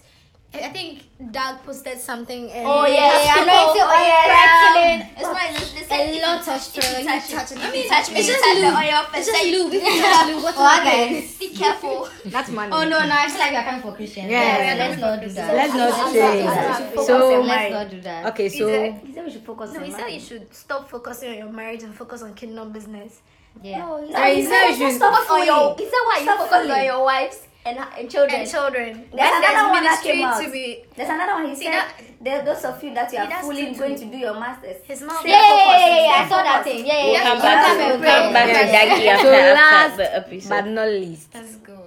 I 0.54 0.58
I 0.58 0.72
think 0.72 1.02
Doug 1.32 1.62
posted 1.64 1.98
something. 2.00 2.48
Oh, 2.48 2.52
and 2.56 2.66
Oh 2.66 2.86
yeah, 2.86 3.24
yeah, 3.24 3.34
People- 3.34 3.42
I 3.42 3.46
know. 3.46 3.72
oh, 3.76 4.06
yeah, 4.06 4.24
Crackling. 4.30 5.00
yeah. 5.00 5.18
It's 5.20 5.32
not. 5.36 5.46
It's, 5.50 5.74
it's 5.80 5.92
a 5.92 6.22
lot 6.22 6.40
of 6.40 6.48
If 6.48 6.76
you 6.76 6.82
stuff. 6.82 6.98
You 6.98 7.04
touch 7.06 7.28
touch 7.30 7.50
it, 7.52 7.56
it. 7.56 7.60
I 7.60 7.68
I 7.68 7.72
mean, 7.72 7.80
mean, 7.80 7.88
touch 7.90 8.06
me. 8.10 8.16
it's 8.16 8.28
just 8.28 8.42
touch 8.44 8.56
the 8.56 8.62
lube. 8.62 8.80
oil 8.80 9.02
It's 9.04 9.12
first. 9.12 9.26
just 9.26 9.44
lube. 9.54 9.72
If 9.76 9.82
oh, 9.84 9.94
you 9.96 10.02
touch 10.02 10.26
lube, 10.30 10.42
what's 10.44 10.58
Oh, 10.58 10.76
the 10.76 10.84
guys. 10.86 11.38
Be 11.38 11.48
careful. 11.56 12.08
That's 12.26 12.50
money. 12.50 12.72
Oh 12.72 12.82
no, 12.84 12.98
no, 13.04 13.14
I 13.16 13.28
feel 13.28 13.40
like 13.40 13.52
we're 13.52 13.64
coming 13.68 13.82
for 13.82 13.92
Christians. 13.96 14.30
Yeah, 14.30 14.40
Yeah, 14.40 14.64
yeah, 14.66 14.74
let's 14.82 15.00
not 15.00 15.20
do 15.20 15.28
that. 15.28 15.54
Let's 15.54 15.74
not 15.74 15.92
I'm 15.92 16.12
say. 16.12 16.20
sorry, 16.20 16.42
I'm 16.46 16.54
sorry. 16.54 17.06
So- 17.06 17.20
Focus, 17.20 17.48
let's 17.48 17.72
not 17.78 17.88
do 17.90 18.00
that. 18.00 18.20
Okay, 18.32 18.48
so 18.48 18.64
He 19.04 19.12
said 19.12 19.24
we 19.24 19.30
should 19.32 19.44
focus 19.44 19.72
No, 19.74 19.80
he 19.80 19.90
said 19.92 20.08
you 20.08 20.20
should 20.20 20.54
stop 20.54 20.88
focusing 20.88 21.30
on 21.32 21.38
your 21.38 21.52
marriage 21.52 21.82
and 21.82 21.94
focus 21.94 22.22
on 22.22 22.32
kingdom 22.34 22.72
business. 22.72 23.20
Yeah. 23.62 23.78
No, 23.78 24.04
Yeah, 24.08 24.28
he 24.30 24.44
said 24.44 24.68
you 24.70 24.90
should- 24.92 25.00
focus 25.00 25.26
on 25.30 25.44
your. 25.46 25.74
He 25.76 25.84
said 25.84 26.02
why 26.08 26.16
you 26.18 26.24
Stop 26.24 26.38
focus 26.38 26.52
on 26.54 26.66
fooling. 26.66 26.84
your 26.84 27.04
wives 27.04 27.38
and, 27.66 27.78
uh, 27.78 27.86
and 27.98 28.08
children. 28.10 28.40
And 28.40 28.48
children. 28.50 28.86
There's 29.12 29.30
When 29.32 29.44
another 29.44 29.68
one 29.74 29.84
that 29.84 30.00
came 30.02 30.24
out. 30.24 30.42
to 30.42 30.50
be 30.50 30.84
There's 30.96 31.08
another 31.10 31.32
one. 31.34 31.46
He 31.50 31.54
See, 31.56 31.64
said, 31.64 31.72
that- 31.74 31.92
there, 32.20 32.42
those 32.44 32.64
of 32.64 32.82
you 32.82 32.94
that 32.94 33.12
you 33.12 33.18
are 33.18 33.30
fully 33.42 33.74
too- 33.74 33.78
going 33.78 33.96
to 33.96 34.04
do 34.06 34.16
your 34.16 34.34
masters. 34.38 34.76
his 34.86 35.02
mom. 35.02 35.20
Yeah, 35.26 35.32
yeah, 35.34 35.40
yeah, 35.42 35.86
yeah, 35.86 36.04
yeah, 36.06 36.24
I 36.24 36.28
saw 36.28 36.42
that 36.42 36.64
thing. 36.64 36.86
Yeah, 36.86 36.94
yeah, 36.94 37.04
We'll 37.12 37.22
come 37.32 37.38
back, 37.42 37.66
come 37.66 37.76
to, 37.78 37.82
and 37.84 38.00
we'll 38.00 38.10
come 38.22 38.32
back 38.32 38.46
to 38.46 38.52
Yes. 38.52 38.74
Daggy 38.74 39.06
after, 39.06 39.26
So 39.26 39.32
after 39.34 39.54
last 39.54 39.96
the 39.98 40.16
episode. 40.16 40.48
but 40.48 40.66
not 40.66 40.88
least, 40.88 41.28
Let's 41.34 41.56
go. 41.56 41.78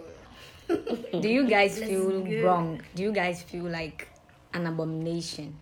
do 1.22 1.28
you 1.30 1.48
guys 1.48 1.80
feel 1.80 2.22
wrong? 2.46 2.82
Do 2.94 3.02
you 3.04 3.12
guys 3.12 3.42
feel 3.42 3.64
like 3.66 4.08
an 4.54 4.68
abomination? 4.68 5.56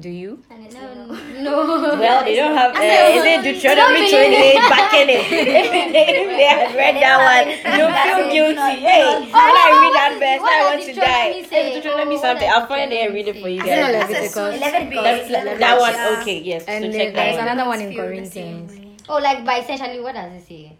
Do 0.00 0.08
you? 0.08 0.42
No. 0.72 1.14
No. 1.44 1.54
Well, 2.00 2.24
they 2.24 2.36
don't 2.36 2.56
have. 2.56 2.74
Uh, 2.74 2.80
is 2.80 3.24
it 3.24 3.42
Deuteronomy 3.44 4.10
28 4.10 4.54
backing 4.72 5.08
it? 5.10 5.22
if 5.22 5.68
they, 5.92 6.06
if 6.08 6.28
they 6.34 6.44
had 6.48 6.74
read 6.74 6.96
that 6.96 7.18
one, 7.20 7.46
you 7.52 7.84
feel 7.92 8.32
guilty. 8.32 8.80
Hey, 8.80 9.04
when 9.04 9.34
I 9.34 9.68
read 9.82 9.94
that 9.94 10.12
verse, 10.18 10.42
I 10.42 10.58
want 10.64 10.82
to 10.82 10.92
die. 10.94 11.42
say? 11.48 11.76
It's 11.76 11.76
Deuteronomy 11.76 12.16
Oh, 12.16 12.22
something. 12.22 12.48
I'll 12.48 12.66
find 12.66 12.92
it 12.92 13.06
and 13.06 13.14
read 13.14 13.28
it 13.28 13.40
for 13.42 13.48
you 13.48 13.60
Is 13.60 13.68
it 13.68 13.76
not 13.76 13.92
guys. 14.10 15.58
That 15.60 15.78
one, 15.78 15.94
okay, 16.22 16.40
yes. 16.40 16.64
And 16.66 16.84
so 16.84 16.90
then 16.90 16.98
check 16.98 17.14
there's 17.14 17.38
another 17.38 17.68
one 17.68 17.80
in 17.80 17.92
Feel 17.92 18.06
the 18.06 18.26
same 18.26 18.66
Corinthians. 18.66 18.80
Oh, 19.08 19.18
like 19.20 19.44
by 19.44 19.58
essentially, 19.58 20.00
what 20.00 20.14
does 20.14 20.32
it 20.32 20.46
say? 20.48 20.72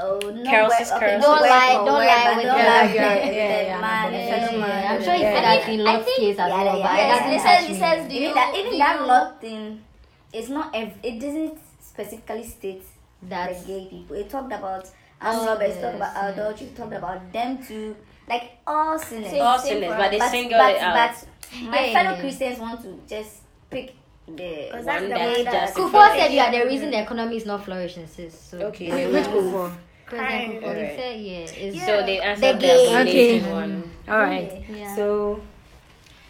Oh, 0.00 0.18
no. 0.20 0.44
Carol 0.44 0.68
word- 0.68 0.80
okay, 0.80 0.98
Carol 1.00 1.20
Don't 1.20 1.40
word 1.40 1.50
lie, 1.50 1.72
don't 1.74 1.84
word, 1.86 2.06
lie 2.06 2.34
with 2.36 2.44
don't 2.44 2.44
your- 2.44 2.52
lie 2.54 2.62
Yeah, 2.62 2.84
with 2.86 2.94
yeah, 2.94 3.32
yeah, 3.32 3.62
yeah, 3.62 3.80
man, 3.80 4.12
the 4.12 4.18
yeah, 4.18 4.58
Yeah. 4.58 4.92
I'm 4.94 5.02
sure 5.02 5.14
you 5.14 5.20
Yeah. 5.22 5.34
said 5.34 5.44
that 5.44 5.68
in 5.68 5.80
I 5.80 5.82
Lot's 5.92 6.16
case 6.16 6.38
as 6.38 6.48
yeah, 6.48 6.48
well, 6.48 6.78
yeah, 6.78 6.86
but 6.86 6.98
yeah. 6.98 7.02
it 7.02 7.08
doesn't 7.10 7.32
It 7.32 7.36
touch 7.36 7.46
says, 7.46 7.64
it 7.64 7.72
me. 7.72 7.78
says, 7.78 8.08
do 8.08 8.14
Even 8.14 8.28
you, 8.28 8.34
that, 8.34 8.54
even 8.56 8.78
that 8.78 9.00
you- 9.00 9.06
lot 9.06 9.40
thing, 9.40 9.84
it's 10.32 10.48
not. 10.48 10.74
It 10.74 11.18
doesn't 11.20 11.58
specifically 11.80 12.44
state 12.44 12.82
That 13.22 13.58
the 13.58 13.66
gay 13.66 13.86
people. 13.90 14.14
It 14.16 14.30
talked 14.30 14.52
about 14.52 14.88
armed 15.20 15.46
robbers. 15.46 15.74
It 15.76 15.80
talked 15.82 15.96
about 15.96 16.12
adultery. 16.32 16.66
It 16.68 16.76
talked 16.76 16.92
about 16.94 17.32
them 17.32 17.58
too. 17.66 17.96
Like 18.28 18.58
all 18.66 18.96
sinners. 18.98 19.32
All 19.40 19.58
sinners, 19.58 19.94
but 19.96 20.10
they 20.12 20.18
but, 20.18 20.30
singled 20.30 20.60
but, 20.60 20.74
it 20.76 20.80
out. 20.82 20.94
But 20.94 21.62
my 21.72 21.86
Yeah, 21.86 21.92
fellow 22.02 22.14
yeah. 22.16 22.20
Christians 22.20 22.58
want 22.60 22.82
to 22.82 23.00
just 23.08 23.38
pick 23.70 23.94
the 24.28 24.32
Because 24.70 24.84
One 24.84 24.84
that's 24.84 25.02
the 25.02 25.08
that 25.08 25.18
way 25.18 25.42
that 25.44 25.52
justifies- 25.74 25.90
Kufuor 25.92 26.18
said 26.18 26.32
you 26.34 26.40
are 26.40 26.52
the 26.52 26.64
reason 26.66 26.90
the 26.90 26.96
mm-hmm. 26.98 27.04
economy 27.06 27.36
is 27.38 27.46
not 27.46 27.64
flourishing, 27.64 28.06
sis. 28.06 28.38
So 28.38 28.58
Okay, 28.68 28.90
Wait, 28.92 29.04
so 29.06 29.12
which 29.12 29.24
that's- 29.24 29.72
Kufuor? 30.08 30.18
President 30.18 30.62
Kufuor, 30.62 30.74
he 30.74 30.80
Alright. 30.80 30.98
said, 30.98 31.20
yeah, 31.20 31.66
it's 31.68 31.86
So 31.86 32.06
they 32.06 32.20
answered 32.20 32.56
the 32.56 32.60
gay. 32.66 33.00
Okay. 33.40 33.52
one. 33.52 33.90
All 34.08 34.18
right. 34.18 34.64
Yeah. 34.68 34.96
So, 34.96 35.40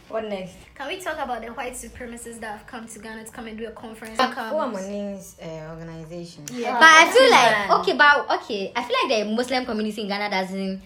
what 0.08 0.24
next? 0.24 0.56
Can 0.74 0.88
we 0.88 0.96
talk 0.98 1.18
about 1.18 1.42
the 1.42 1.48
white 1.52 1.74
supremacists 1.74 2.40
that 2.40 2.52
have 2.58 2.66
come 2.66 2.86
to 2.86 2.98
Ghana 2.98 3.24
to 3.24 3.32
come 3.32 3.46
and 3.46 3.58
do 3.58 3.66
a 3.66 3.70
conference? 3.72 4.18
Who 4.18 4.58
am 4.58 4.72
Moni's 4.72 5.36
uh, 5.42 5.74
organization? 5.74 6.44
Yeah. 6.52 6.74
But 6.78 6.88
I 6.88 7.10
feel 7.12 7.30
man. 7.30 7.68
like 7.68 7.80
okay, 7.80 7.94
but 7.98 8.30
okay, 8.42 8.72
I 8.74 8.82
feel 8.84 8.96
like 9.02 9.10
the 9.26 9.34
Muslim 9.34 9.64
community 9.66 10.02
in 10.02 10.08
Ghana 10.08 10.30
doesn't 10.30 10.80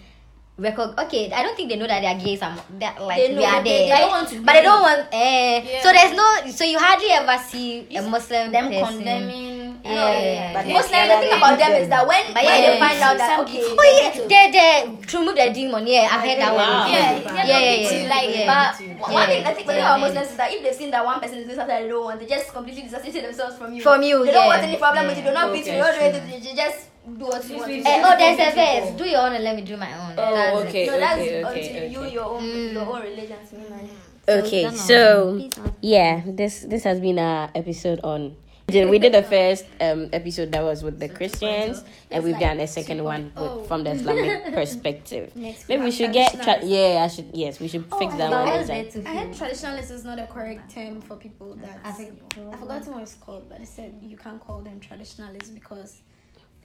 record. 0.57 0.97
Okay, 0.99 1.31
I 1.31 1.41
don't 1.43 1.55
think 1.55 1.69
they 1.69 1.77
know 1.77 1.87
that 1.87 2.01
they 2.01 2.07
are 2.07 2.19
gays. 2.19 2.41
and 2.41 2.59
that 2.81 2.99
like 3.01 3.17
They 3.17 3.29
we 3.29 3.41
know, 3.41 3.45
are 3.45 3.63
they- 3.63 3.87
there, 3.87 3.95
they 3.95 4.01
don't 4.01 4.09
want 4.11 4.27
to 4.29 4.41
but 4.41 4.53
they 4.53 4.61
don't 4.63 4.81
want. 4.81 5.07
Eh, 5.13 5.61
Yeah. 5.63 5.81
So 5.83 5.91
there's 5.93 6.13
no. 6.17 6.51
So 6.51 6.63
you 6.65 6.77
hardly 6.79 7.09
ever 7.11 7.37
see 7.41 7.87
a 7.95 8.01
Muslim 8.01 8.51
them 8.51 8.69
person. 8.73 8.97
condemning. 8.97 9.62
Yeah, 9.83 9.91
yeah, 9.91 10.23
yeah. 10.23 10.53
But 10.55 10.63
Muslim, 10.67 10.95
they- 10.95 11.11
the 11.11 11.19
thing 11.19 11.33
about 11.35 11.59
them 11.59 11.71
is 11.75 11.87
that 11.91 12.07
when, 12.07 12.23
But 12.31 12.43
when 12.47 12.55
yeah, 12.55 12.71
they 12.71 12.79
find 12.79 12.99
out 13.03 13.17
that 13.19 13.39
okay, 13.43 13.59
Oh 13.67 13.83
yeah, 13.99 14.15
they 14.31 14.43
they 14.55 14.71
to 14.95 15.13
remove 15.19 15.35
the 15.35 15.49
demon. 15.51 15.83
Yeah, 15.85 16.07
I've 16.07 16.23
heard 16.23 16.39
that 16.39 16.55
Wow. 16.55 16.87
one. 16.87 16.91
yeah, 16.93 17.19
yeah, 17.19 17.43
yeah, 17.43 17.43
yeah, 17.43 17.59
yeah, 17.59 17.91
yeah. 17.91 18.07
like, 18.15 18.29
yeah. 18.31 18.47
but 18.47 18.69
Yeah. 18.79 19.11
one 19.11 19.27
thing 19.27 19.43
I 19.43 19.51
think 19.53 19.67
the 19.67 19.73
thing 19.75 19.83
Yeah. 19.83 19.91
about 19.91 19.99
Muslims 19.99 20.29
is 20.31 20.37
that 20.39 20.49
if 20.55 20.63
they've 20.63 20.73
seen 20.79 20.91
that 20.95 21.03
one 21.03 21.19
person 21.19 21.37
is 21.39 21.43
doing 21.43 21.57
something 21.59 21.75
that 21.75 21.83
they 21.83 21.91
don't 21.91 22.05
want, 22.07 22.15
they 22.23 22.27
just 22.31 22.47
completely 22.55 22.83
disassociate 22.87 23.25
themselves 23.27 23.57
from 23.59 23.73
you. 23.75 23.81
From 23.83 23.99
you, 24.07 24.23
they 24.23 24.31
don't 24.31 24.47
want 24.47 24.63
any 24.63 24.77
problem 24.79 25.03
with 25.07 25.17
you. 25.19 25.23
They're 25.27 25.33
not 25.35 25.51
beat 25.51 25.65
you. 25.67 25.75
They 25.75 25.83
don't 25.83 25.99
do 25.99 25.99
anything. 25.99 26.55
Just 26.55 26.79
do 27.03 27.25
what 27.27 27.43
you 27.43 27.57
want. 27.59 27.67
to 27.67 27.75
do. 27.75 27.83
Eh, 27.83 28.01
oh, 28.07 28.15
there's 28.15 28.39
a 28.39 28.49
verse. 28.55 28.87
Do 28.95 29.03
your 29.03 29.19
own 29.27 29.33
and 29.35 29.43
let 29.43 29.55
me 29.59 29.63
do 29.67 29.75
my 29.75 29.91
own. 29.99 30.15
Oh, 30.15 30.31
That's 30.31 30.63
it. 30.63 30.67
okay, 30.71 30.85
No, 30.87 30.95
that's 30.99 31.19
okay, 31.19 31.41
until 31.43 31.51
okay, 31.59 31.87
you 31.91 31.99
okay. 31.99 32.13
your 32.15 32.23
own 32.31 32.43
Mm. 32.47 32.71
your 32.71 32.87
own 32.87 33.01
religion 33.03 33.39
to 33.43 33.55
me, 33.59 33.65
man. 33.67 33.83
Okay, 34.23 34.63
so 34.71 35.35
yeah, 35.83 36.21
this 36.23 36.63
this 36.71 36.87
has 36.87 37.03
been 37.03 37.19
our 37.19 37.51
episode 37.53 37.99
on. 38.07 38.39
We 38.69 38.97
did 38.97 39.13
the 39.13 39.23
first 39.23 39.65
um, 39.81 40.09
episode 40.13 40.51
that 40.53 40.63
was 40.63 40.83
with 40.83 40.99
the 40.99 41.09
Christians, 41.09 41.83
and 42.09 42.23
we've 42.23 42.39
done 42.39 42.59
a 42.59 42.65
second 42.67 43.03
one 43.03 43.31
with, 43.35 43.67
from 43.67 43.83
the 43.83 43.91
Islamic 43.91 44.53
perspective. 44.53 45.31
Maybe 45.35 45.77
we 45.83 45.91
should 45.91 46.13
get 46.13 46.41
tra- 46.41 46.63
yeah, 46.63 47.03
I 47.03 47.07
should 47.07 47.29
yes, 47.33 47.59
we 47.59 47.67
should 47.67 47.85
fix 47.99 48.15
that 48.15 48.31
one. 48.31 48.45
But 48.45 48.45
next 48.45 48.69
what's 48.69 48.93
time. 48.95 49.03
there 49.03 49.13
I 49.13 49.15
to 49.15 49.19
heard 49.27 49.35
feel? 49.35 49.47
traditionalist 49.47 49.91
is 49.91 50.03
not 50.05 50.17
a 50.17 50.25
correct 50.27 50.73
term 50.73 51.01
for 51.01 51.17
people 51.17 51.55
that 51.55 51.81
I 51.83 51.91
think- 51.91 52.19
I 52.35 52.57
forgot 52.57 52.87
what 52.87 53.03
it's 53.03 53.15
called, 53.15 53.47
but 53.49 53.59
they 53.59 53.65
said 53.65 53.93
you 54.01 54.17
can't 54.17 54.39
call 54.39 54.61
them 54.61 54.79
traditionalists 54.79 55.49
because 55.49 56.01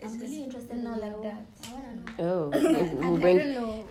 I'm 0.02 0.20
really 0.20 0.44
interested 0.44 0.70
in 0.72 0.84
Not 0.84 1.00
like 1.00 1.12
like 1.12 1.22
that. 1.22 1.42
Oh, 2.20 2.48
we'll 2.52 3.16
bring. 3.18 3.40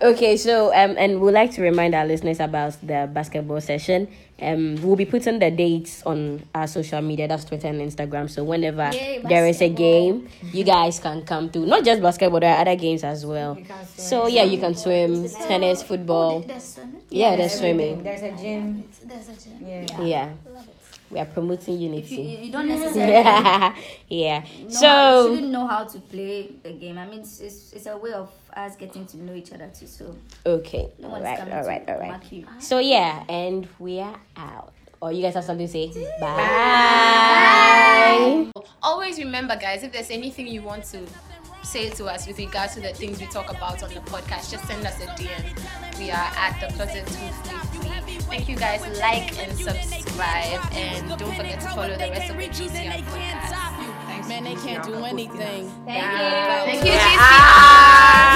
Okay, 0.02 0.36
so 0.38 0.74
um, 0.74 0.96
and 0.98 1.22
we'd 1.22 1.32
like 1.32 1.52
to 1.52 1.62
remind 1.62 1.96
our 1.96 2.06
listeners 2.06 2.40
about 2.40 2.76
the 2.82 3.10
basketball 3.12 3.62
session. 3.62 4.08
Um, 4.40 4.76
we'll 4.82 4.96
be 4.96 5.06
putting 5.06 5.40
the 5.40 5.50
dates 5.50 6.04
on 6.06 6.44
our 6.54 6.68
social 6.68 7.02
media. 7.02 7.28
That's 7.28 7.46
Twitter 7.46 7.68
and 7.68 7.82
Instagram. 7.82 8.30
So 8.30 8.44
whenever 8.44 8.92
Yay, 8.94 9.24
there 9.28 9.48
is 9.48 9.62
a 9.62 9.70
game, 9.70 10.30
you 10.54 10.64
guys 10.64 11.00
can 11.00 11.24
come 11.24 11.50
to. 11.52 11.60
Not 11.60 11.84
just 11.86 12.02
basketball, 12.02 12.40
there 12.42 12.54
are 12.54 12.62
other 12.62 12.76
games 12.76 13.04
as 13.04 13.26
well. 13.26 13.58
You 13.58 13.66
can 13.66 13.86
swim. 13.86 14.06
So 14.06 14.28
yeah, 14.28 14.44
you 14.44 14.60
can 14.60 14.76
swim, 14.76 15.28
tennis, 15.48 15.82
football. 15.84 16.42
There's 16.42 16.64
swimming. 16.76 17.02
Yeah, 17.10 17.36
there's 17.36 17.58
swimming. 17.58 18.04
There's 18.04 18.22
a 18.22 18.32
gym. 18.32 18.84
There's 19.06 19.30
a 19.30 19.34
gym. 19.34 19.68
Yeah. 19.68 20.02
Yeah, 20.02 20.34
we 21.10 21.20
are 21.20 21.26
promoting 21.26 21.80
unity. 21.80 22.40
you 22.44 22.52
don't 22.52 22.68
necessarily 22.68 23.14
yeah. 23.14 23.24
know 24.40 24.42
how, 24.42 24.44
you 24.60 24.70
So 24.70 25.34
shouldn't 25.36 25.52
know 25.52 25.68
how 25.68 25.86
to 25.86 26.00
play 26.00 26.52
the 26.64 26.72
game. 26.74 26.98
I 26.98 27.06
mean, 27.06 27.20
it's, 27.22 27.40
it's, 27.40 27.74
it's 27.74 27.86
a 27.86 27.98
way 27.98 28.12
of 28.14 28.30
us 28.56 28.76
getting 28.76 29.06
to 29.08 29.18
know 29.18 29.34
each 29.34 29.52
other 29.54 29.70
too. 29.78 29.88
So 29.88 30.16
okay, 30.46 30.90
no 31.00 31.08
all 31.08 31.12
one's 31.14 31.24
right, 31.24 31.38
coming 31.40 31.54
all 31.54 31.66
right, 31.66 31.88
to 31.88 31.94
all 31.94 32.00
right. 32.00 32.10
mark 32.10 32.32
you. 32.32 32.46
So 32.60 32.80
yeah, 32.80 33.24
and 33.30 33.68
we 33.80 34.00
are 34.00 34.20
out. 34.36 34.74
Or 35.00 35.12
you 35.12 35.22
guys 35.22 35.36
have 35.36 35.44
something 35.44 35.68
to 35.68 35.72
say? 35.72 35.92
Bye. 36.20 38.48
Always 38.82 39.20
remember, 39.20 39.56
guys, 39.56 39.84
if 39.84 39.92
there's 39.92 40.10
anything 40.10 40.48
you 40.48 40.64
want 40.64 40.86
to 40.86 41.00
say 41.62 41.90
to 41.92 42.06
us 42.06 42.26
with 42.26 42.40
regards 42.40 42.74
to 42.76 42.82
the 42.82 42.92
things 42.94 43.20
we 43.20 43.28
talk 43.28 43.50
about 43.52 43.84
on 43.84 43.90
the 43.94 44.00
podcast, 44.02 44.50
just 44.52 44.66
send 44.66 44.86
us 44.88 45.00
a 45.02 45.06
DM. 45.08 46.00
We 46.00 46.10
are 46.10 46.32
at 46.36 46.60
the 46.60 46.74
closet 46.74 47.06
233. 47.06 48.20
Thank 48.22 48.50
you 48.50 48.56
guys. 48.56 48.82
Like 49.00 49.38
and 49.38 49.56
subscribe. 49.58 50.07
And 50.20 51.08
don't 51.20 51.36
forget 51.36 51.60
to 51.62 51.68
follow 51.70 51.90
the 51.90 52.10
rest 52.10 52.30
of 52.32 52.38
the 52.38 52.44
GCR 52.48 53.04
podcast. 53.04 54.28
Man, 54.28 54.44
they 54.44 54.56
can't 54.56 54.84
do 54.84 54.96
anything. 54.96 55.70
Thank 55.86 56.04
you. 56.12 56.82
Thank 56.82 56.86
you, 56.86 56.92
GCR. 56.92 57.18
Ah. 57.20 58.27